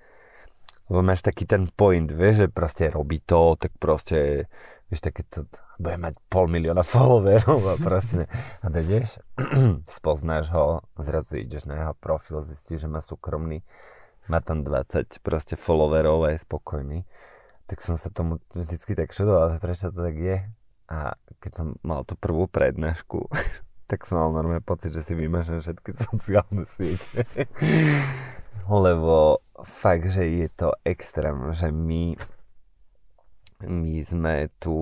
[0.87, 4.47] lebo máš taký ten point, vieš, že proste robí to, tak proste,
[4.87, 5.43] vieš, také to,
[5.75, 8.31] bude mať pol milióna followerov a proste,
[8.63, 9.19] a ty ideš,
[9.99, 13.67] spoznáš ho, zrazu ideš na jeho profil, zistíš, že má súkromný,
[14.31, 17.03] má tam 20 proste followerov a je spokojný
[17.67, 20.37] tak som sa tomu vždycky tak šudoval, že prečo to tak je.
[20.87, 23.27] A keď som mal tú prvú prednášku,
[23.91, 27.27] tak som mal normálne pocit, že si vymažem všetky sociálne siete.
[28.67, 32.15] Lebo fakt, že je to extrém, že my
[33.57, 34.77] my sme tu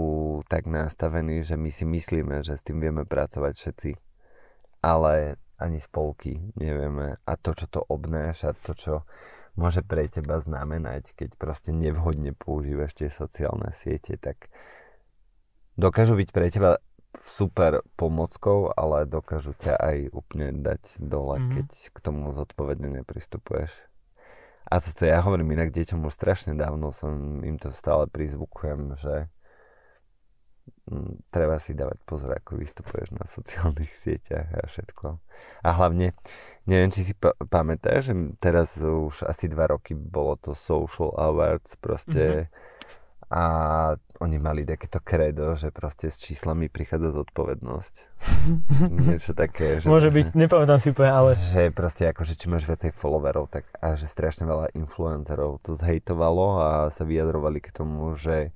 [0.51, 3.91] tak nastavení, že my si myslíme, že s tým vieme pracovať všetci.
[4.83, 7.15] Ale ani spolky nevieme.
[7.23, 8.93] A to, čo to obnáša, to, čo
[9.55, 14.51] môže pre teba znamenať, keď proste nevhodne používaš tie sociálne siete, tak
[15.79, 16.71] dokážu byť pre teba
[17.23, 21.51] super pomockou, ale dokážu ťa aj úplne dať dole, mm-hmm.
[21.55, 23.71] keď k tomu zodpovedne nepristupuješ.
[24.65, 29.29] A toto ja hovorím inak deťom už strašne dávno, som im to stále prizvukujem, že
[31.33, 35.17] treba si dávať pozor, ako vystupuješ na sociálnych sieťach a všetko.
[35.65, 36.13] A hlavne
[36.65, 41.77] Neviem, či si pa- pamätáš, že teraz už asi dva roky bolo to Social Awards
[41.77, 43.29] proste mm-hmm.
[43.29, 43.43] a
[44.17, 47.93] oni mali takéto kredo, že proste s číslami prichádza zodpovednosť.
[49.05, 49.77] Niečo také.
[49.77, 51.31] Že Môže byť, nepamätám si úplne, ale...
[51.53, 55.77] Že proste ako, že či máš viacej followerov, tak a že strašne veľa influencerov to
[55.77, 58.49] zhejtovalo a sa vyjadrovali k tomu, že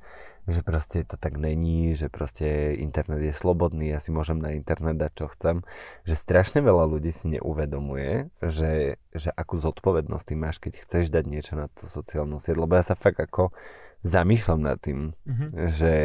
[0.49, 4.97] že proste to tak není, že proste internet je slobodný, ja si môžem na internet
[4.97, 5.61] dať čo chcem,
[6.03, 11.25] že strašne veľa ľudí si neuvedomuje, že, že akú zodpovednosť ty máš, keď chceš dať
[11.29, 13.53] niečo na tú sociálnu sieť, lebo ja sa fakt ako
[14.01, 15.49] zamýšľam nad tým, mm-hmm.
[15.69, 15.95] že,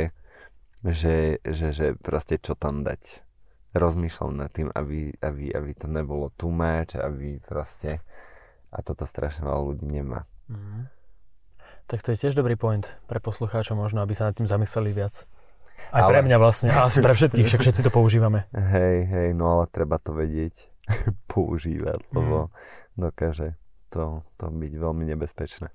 [0.85, 3.25] že, že, že proste čo tam dať.
[3.75, 7.99] Rozmýšľam nad tým, aby, aby, aby to nebolo too much, aby proste
[8.71, 10.27] a toto strašne veľa ľudí nemá.
[10.51, 11.04] Mm-hmm.
[11.85, 15.29] Tak to je tiež dobrý point pre poslucháčov možno, aby sa nad tým zamysleli viac.
[15.93, 16.17] Aj ale...
[16.17, 18.49] pre mňa vlastne, a asi pre všetkých, však všetci to používame.
[18.75, 20.73] Hej, hej, no ale treba to vedieť
[21.33, 22.53] používať, lebo mm.
[22.97, 23.55] dokáže
[23.93, 25.69] to, to byť veľmi nebezpečné.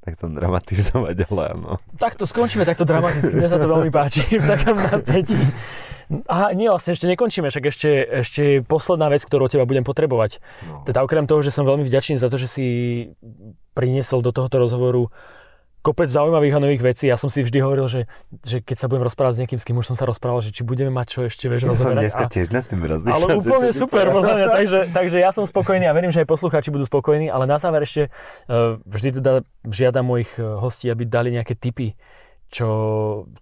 [0.00, 1.70] Tak to dramatizovať, ale áno.
[2.00, 5.36] Tak to skončíme takto dramaticky, mne sa to veľmi páči v takom napätí.
[6.26, 7.90] Aha, nie, vlastne ešte nekončíme, však ešte,
[8.26, 10.42] ešte posledná vec, ktorú teba budem potrebovať.
[10.66, 10.82] No.
[10.82, 12.66] Teda okrem toho, že som veľmi vďačný za to, že si
[13.78, 15.06] priniesol do tohoto rozhovoru
[15.80, 17.08] kopec zaujímavých a nových vecí.
[17.08, 18.00] Ja som si vždy hovoril, že,
[18.44, 20.60] že keď sa budem rozprávať s niekým, s kým už som sa rozprával, že či
[20.60, 22.02] budeme mať čo ešte vieš ja rozoberať.
[22.12, 23.16] Ja tiež na tým rozlišal.
[23.16, 26.68] Ale úplne super, podľa mňa, takže, takže ja som spokojný a verím, že aj poslucháči
[26.68, 31.32] budú spokojní, ale na záver ešte uh, vždy teda žiadam mojich eh, hostí, aby dali
[31.32, 31.96] nejaké tipy,
[32.50, 32.68] čo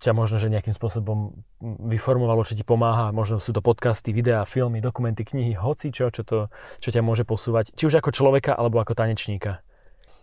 [0.05, 1.33] ťa možno, že nejakým spôsobom
[1.65, 3.09] vyformovalo, čo ti pomáha.
[3.09, 7.25] Možno sú to podcasty, videá, filmy, dokumenty, knihy, hoci čo, čo, to, čo ťa môže
[7.25, 7.73] posúvať.
[7.73, 9.65] Či už ako človeka, alebo ako tanečníka.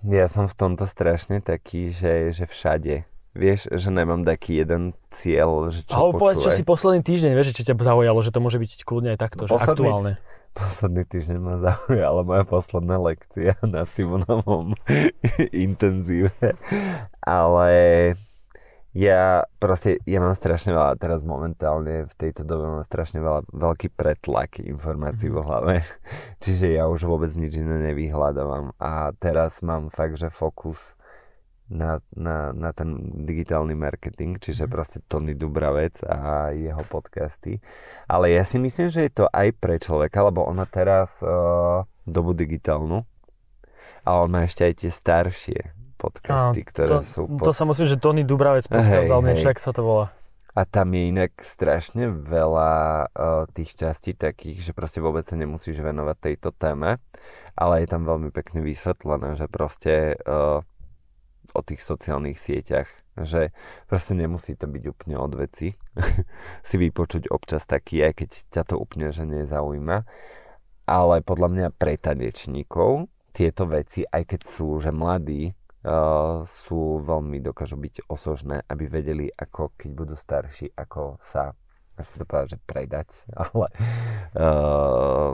[0.05, 3.09] Ja som v tomto strašne taký, že, že všade.
[3.36, 7.51] Vieš, že nemám taký jeden cieľ, že čo Ale povedz, čo si posledný týždeň, vieš,
[7.57, 10.11] čo ťa zaujalo, že to môže byť kľudne aj takto, že posledný, aktuálne.
[10.55, 14.71] Posledný týždeň ma zaujala moja posledná lekcia na Simonovom
[15.67, 16.31] intenzíve.
[17.19, 17.75] Ale
[18.96, 23.91] ja proste, ja mám strašne veľa, teraz momentálne v tejto dobe mám strašne veľa, veľký
[23.91, 25.43] pretlak informácií mm-hmm.
[25.43, 25.84] vo hlave,
[26.43, 30.96] čiže ja už vôbec nič iné nevyhľadávam a teraz mám fakt, že fokus
[31.68, 32.96] na, na, na ten
[33.28, 34.76] digitálny marketing, čiže mm-hmm.
[34.80, 37.60] proste Tony Dubravec a jeho podcasty.
[38.08, 41.84] Ale ja si myslím, že je to aj pre človeka, lebo on má teraz uh,
[42.08, 43.04] dobu digitálnu
[44.08, 45.74] a on má ešte aj tie staršie
[46.06, 47.22] podcasty, a, ktoré to, sú...
[47.26, 47.45] Pod...
[47.49, 49.58] To sa musím, že Tony Dubravec podcast hej, hej.
[49.58, 50.06] sa to volá.
[50.56, 52.72] A tam je inak strašne veľa
[53.12, 56.95] uh, tých častí takých, že proste vôbec sa nemusíš venovať tejto téme,
[57.60, 60.64] ale je tam veľmi pekne vysvetlené, že proste uh,
[61.51, 62.88] o tých sociálnych sieťach,
[63.20, 63.51] že
[63.91, 65.76] proste nemusí to byť úplne od veci
[66.68, 70.08] si vypočuť občas taký, aj keď ťa to úplne že nezaujíma.
[70.86, 75.51] Ale podľa mňa pre tanečníkov tieto veci, aj keď sú že mladí,
[76.45, 81.53] sú veľmi, dokážu byť osožné, aby vedeli, ako keď budú starší, ako sa,
[81.93, 83.09] asi to povedať, že predať,
[83.43, 83.67] ale
[84.33, 85.33] uh,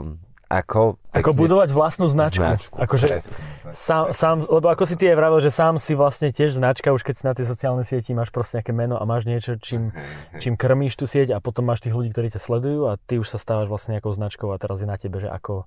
[0.52, 1.00] ako...
[1.16, 2.44] Ako budovať vlastnú značku.
[2.44, 3.24] značku akože
[3.72, 7.00] sám, sám, lebo ako si ty je vravil, že sám si vlastne tiež značka, už
[7.00, 9.96] keď si na tej sociálnej sieti máš proste nejaké meno a máš niečo, čím,
[10.36, 13.32] čím krmíš tú sieť a potom máš tých ľudí, ktorí ťa sledujú a ty už
[13.32, 15.64] sa stávaš vlastne nejakou značkou a teraz je na tebe, že ako...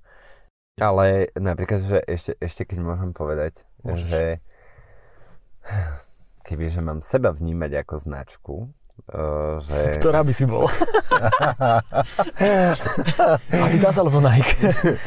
[0.77, 4.05] Ale napríklad, že ešte, ešte keď môžem povedať, Môžeš.
[4.05, 4.21] že
[6.45, 8.55] kebyže mám seba vnímať ako značku,
[9.11, 9.79] Uh, že...
[9.99, 10.71] Ktorá by si bol?
[13.51, 14.55] Adidas alebo Nike?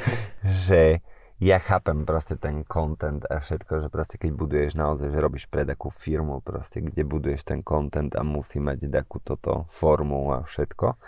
[0.69, 1.01] že
[1.41, 5.65] ja chápem proste ten content a všetko, že proste keď buduješ naozaj, že robíš pre
[5.65, 10.99] takú firmu proste, kde buduješ ten content a musí mať takú toto formu a všetko.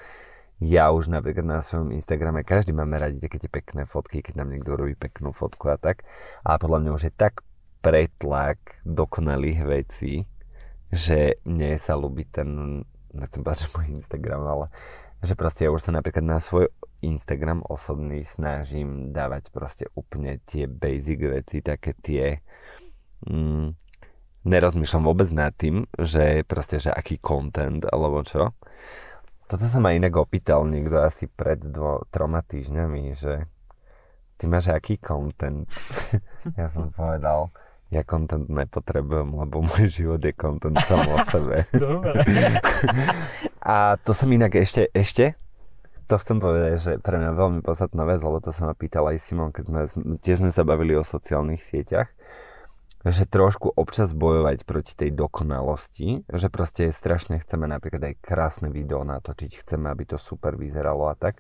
[0.61, 4.53] Ja už napríklad na svojom Instagrame, každý máme radi také tie pekné fotky, keď nám
[4.53, 6.05] niekto robí peknú fotku a tak.
[6.45, 7.45] A podľa mňa už je tak
[7.81, 10.25] pretlak dokonalých vecí,
[10.93, 14.67] že mne sa ľúbi ten, nechcem že môj Instagram, ale
[15.21, 20.69] že proste ja už sa napríklad na svoj Instagram osobný snažím dávať proste úplne tie
[20.69, 22.41] basic veci, také tie
[23.29, 23.77] mm,
[24.45, 28.57] nerozmýšľam vôbec nad tým, že proste, že aký content alebo čo.
[29.45, 33.51] Toto sa ma inak opýtal niekto asi pred dvo, troma týždňami, že
[34.39, 35.67] ty máš aký content?
[36.61, 37.53] ja som povedal,
[37.91, 41.67] ja content nepotrebujem, lebo môj život je content sam o sebe.
[43.75, 45.35] a to som inak ešte, ešte,
[46.11, 49.23] to chcem povedať, že pre mňa veľmi podstatná vec, lebo to sa ma pýtal aj
[49.23, 49.81] Simon, keď sme,
[50.19, 52.11] tiež sme sa bavili o sociálnych sieťach,
[53.07, 59.07] že trošku občas bojovať proti tej dokonalosti, že proste strašne chceme napríklad aj krásne video
[59.07, 61.39] natočiť, chceme, aby to super vyzeralo a tak,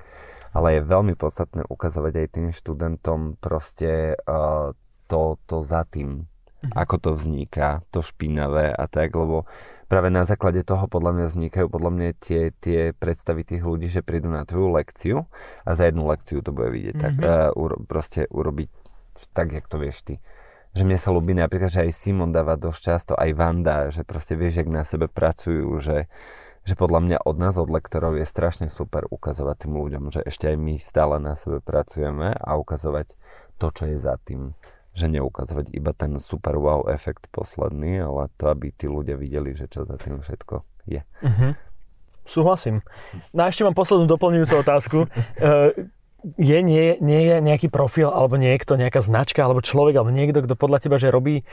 [0.54, 4.70] ale je veľmi podstatné ukazovať aj tým študentom proste uh,
[5.10, 6.30] to, to za tým,
[6.60, 6.76] mm-hmm.
[6.76, 9.48] ako to vzniká, to špinavé a tak, lebo
[9.90, 14.06] práve na základe toho podľa mňa vznikajú podľa mňa tie, tie predstavy tých ľudí, že
[14.06, 15.16] prídu na tvoju lekciu
[15.66, 16.94] a za jednu lekciu to bude vidieť.
[16.94, 17.04] Mm-hmm.
[17.04, 18.70] Tak uh, uro, proste urobiť
[19.34, 20.14] tak, jak to vieš ty.
[20.70, 24.38] Že mne sa ľúbi napríklad, že aj Simon dáva dosť často, aj Vanda, že proste
[24.38, 26.06] vieš, jak na sebe pracujú, že,
[26.62, 30.46] že podľa mňa od nás, od lektorov je strašne super ukazovať tým ľuďom, že ešte
[30.46, 33.18] aj my stále na sebe pracujeme a ukazovať
[33.58, 34.54] to, čo je za tým
[34.94, 39.70] že neukazovať iba ten super wow efekt posledný, ale to, aby tí ľudia videli, že
[39.70, 41.00] čo za tým všetko je.
[41.22, 41.52] Uh-huh.
[42.26, 42.82] Súhlasím.
[43.30, 44.98] No a ešte mám poslednú doplňujúcu otázku.
[45.38, 45.70] Uh,
[46.36, 50.54] je nie, nie je nejaký profil, alebo niekto, nejaká značka, alebo človek, alebo niekto, kto
[50.58, 51.46] podľa teba, že robí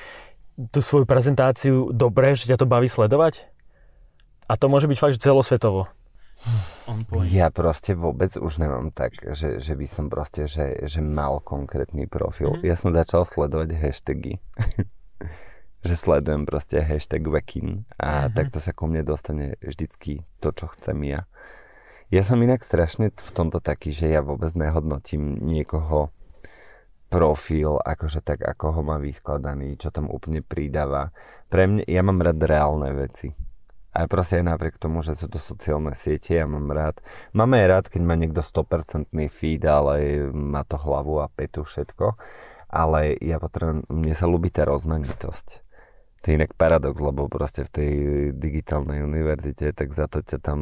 [0.73, 3.45] tú svoju prezentáciu dobre, že ťa to baví sledovať?
[4.47, 5.91] A to môže byť fakt, že celosvetovo.
[7.27, 12.05] Ja proste vôbec už nemám tak, že, že by som proste, že, že mal konkrétny
[12.05, 12.57] profil.
[12.57, 12.63] Mm.
[12.63, 14.37] Ja som začal sledovať hashtagy.
[15.87, 18.35] že sledujem proste hashtag Wekin a mm-hmm.
[18.35, 21.29] takto sa ku mne dostane vždycky to, čo chcem ja.
[22.11, 26.11] Ja som inak strašne v tomto taký, že ja vôbec nehodnotím niekoho
[27.07, 31.15] profil, akože tak, ako ho má vyskladaný, čo tam úplne pridáva.
[31.47, 33.31] Pre mňa, ja mám rád reálne veci.
[33.97, 37.01] A proste aj napriek tomu, že sú to sociálne siete, ja mám rád.
[37.33, 42.13] Máme aj rád, keď má niekto 100% feed, ale má to hlavu a petu všetko.
[42.69, 45.65] Ale ja potrebujem, mne sa ľúbi tá rozmanitosť
[46.27, 47.93] to je inak paradox, lebo proste v tej
[48.35, 50.59] digitálnej univerzite, tak za to ťa tam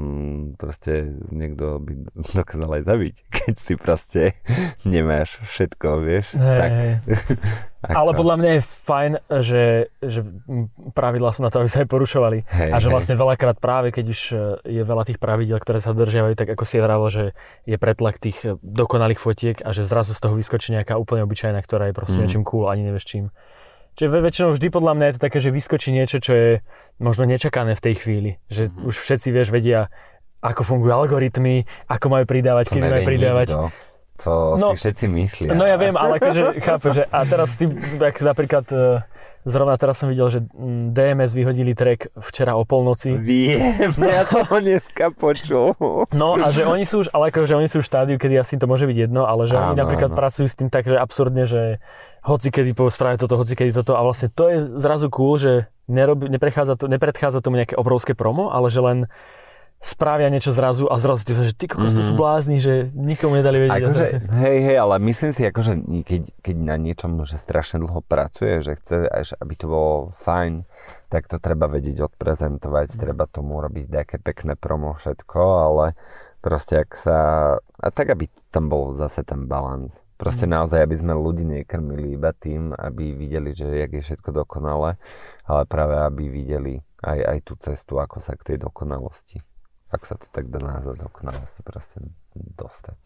[0.60, 1.94] proste niekto by
[2.38, 4.22] dokázal aj zabiť, keď si proste
[4.86, 6.38] nemáš všetko, vieš.
[6.38, 6.70] Hey, tak.
[6.70, 6.94] Hey.
[7.90, 9.12] Ale podľa mňa je fajn,
[9.42, 9.64] že,
[10.02, 10.20] že
[10.98, 12.46] pravidlá sú na to, aby sa aj porušovali.
[12.50, 15.94] Hey, a že vlastne veľakrát práve, keď už e, je veľa tých pravidel, ktoré sa
[15.94, 17.38] dodržiavajú, tak ako si vravo, že
[17.70, 21.62] je pretlak tých e, dokonalých fotiek a že zrazu z toho vyskočí nejaká úplne obyčajná,
[21.62, 22.24] ktorá je proste mm.
[22.26, 23.26] niečím cool, ani nevieš čím.
[23.96, 26.50] Čiže väčšinou vždy podľa mňa je to také, že vyskočí niečo, čo je
[27.00, 28.32] možno nečakané v tej chvíli.
[28.52, 28.88] Že mm-hmm.
[28.92, 29.88] už všetci, vieš, vedia,
[30.44, 33.48] ako fungujú algoritmy, ako majú pridávať, kedy majú pridávať.
[33.56, 33.72] Nikto.
[34.24, 35.51] To no, si všetci myslia.
[35.51, 37.68] No ja viem, ale akože chápu, že a teraz ty,
[37.99, 39.03] ak napríklad e,
[39.43, 43.11] zrovna teraz som videl, že mm, DMS vyhodili track včera o polnoci.
[43.20, 45.76] Viem, no, ja som ho dneska počul.
[46.16, 48.66] No a že oni sú už, ale akože oni sú v štádiu, kedy asi to
[48.66, 50.18] môže byť jedno, ale že áno, oni napríklad áno.
[50.18, 51.84] pracujú s tým tak, že absurdne, že
[52.26, 56.32] hoci kedy spravia toto, hoci kedy toto a vlastne to je zrazu cool, že nerobi,
[56.32, 58.97] neprechádza to, nepredchádza tomu nejaké obrovské promo, ale že len
[59.80, 62.00] spravia niečo zrazu a zrazu že ty kokos, mm-hmm.
[62.00, 62.20] to sú mhm.
[62.20, 63.82] blázni, že nikomu nedali vedieť.
[63.86, 64.06] Akože,
[64.42, 65.72] hej, hej, ale myslím si, akože
[66.02, 70.66] keď, keď na niečom že strašne dlho pracuje, že chce, až aby to bolo fajn,
[71.10, 72.98] tak to treba vedieť odprezentovať, mm.
[72.98, 75.86] treba tomu robiť nejaké pekné promo, všetko, ale
[76.42, 77.18] proste ak sa,
[77.62, 80.02] a tak aby tam bol zase ten balans.
[80.16, 80.52] Proste mm.
[80.52, 84.98] naozaj, aby sme ľudí nekrmili iba tým, aby videli, že jak je všetko dokonalé,
[85.46, 89.42] ale práve aby videli aj, aj tú cestu, ako sa k tej dokonalosti,
[89.96, 92.04] ak sa to tak dá nazvať, dokonalosti proste
[92.36, 93.00] dostať.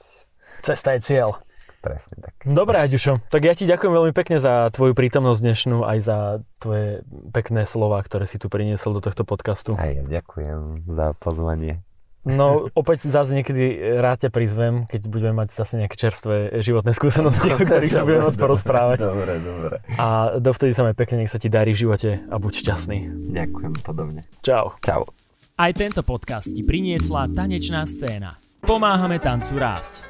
[0.65, 1.37] Cesta je cieľ.
[1.79, 2.35] Presne tak.
[2.43, 6.17] Dobre, Aďušo, tak ja ti ďakujem veľmi pekne za tvoju prítomnosť dnešnú, aj za
[6.59, 9.79] tvoje pekné slova, ktoré si tu priniesol do tohto podcastu.
[9.79, 11.79] Aj ja ďakujem za pozvanie.
[12.27, 17.47] No opäť zase niekedy rád ťa prizvem, keď budeme mať zase nejaké čerstvé životné skúsenosti,
[17.55, 18.99] o ktorých sa budeme môcť porozprávať.
[19.07, 19.75] Dobre, dobre.
[19.95, 22.97] A dovtedy sa aj pekne, nech sa ti darí v živote a buď šťastný.
[23.31, 24.27] Ďakujem, podobne.
[24.43, 24.75] Čau.
[24.83, 25.07] Čau.
[25.59, 28.39] Aj tento podcast ti priniesla tanečná scéna.
[28.63, 30.08] Pomáhame tancu rásť.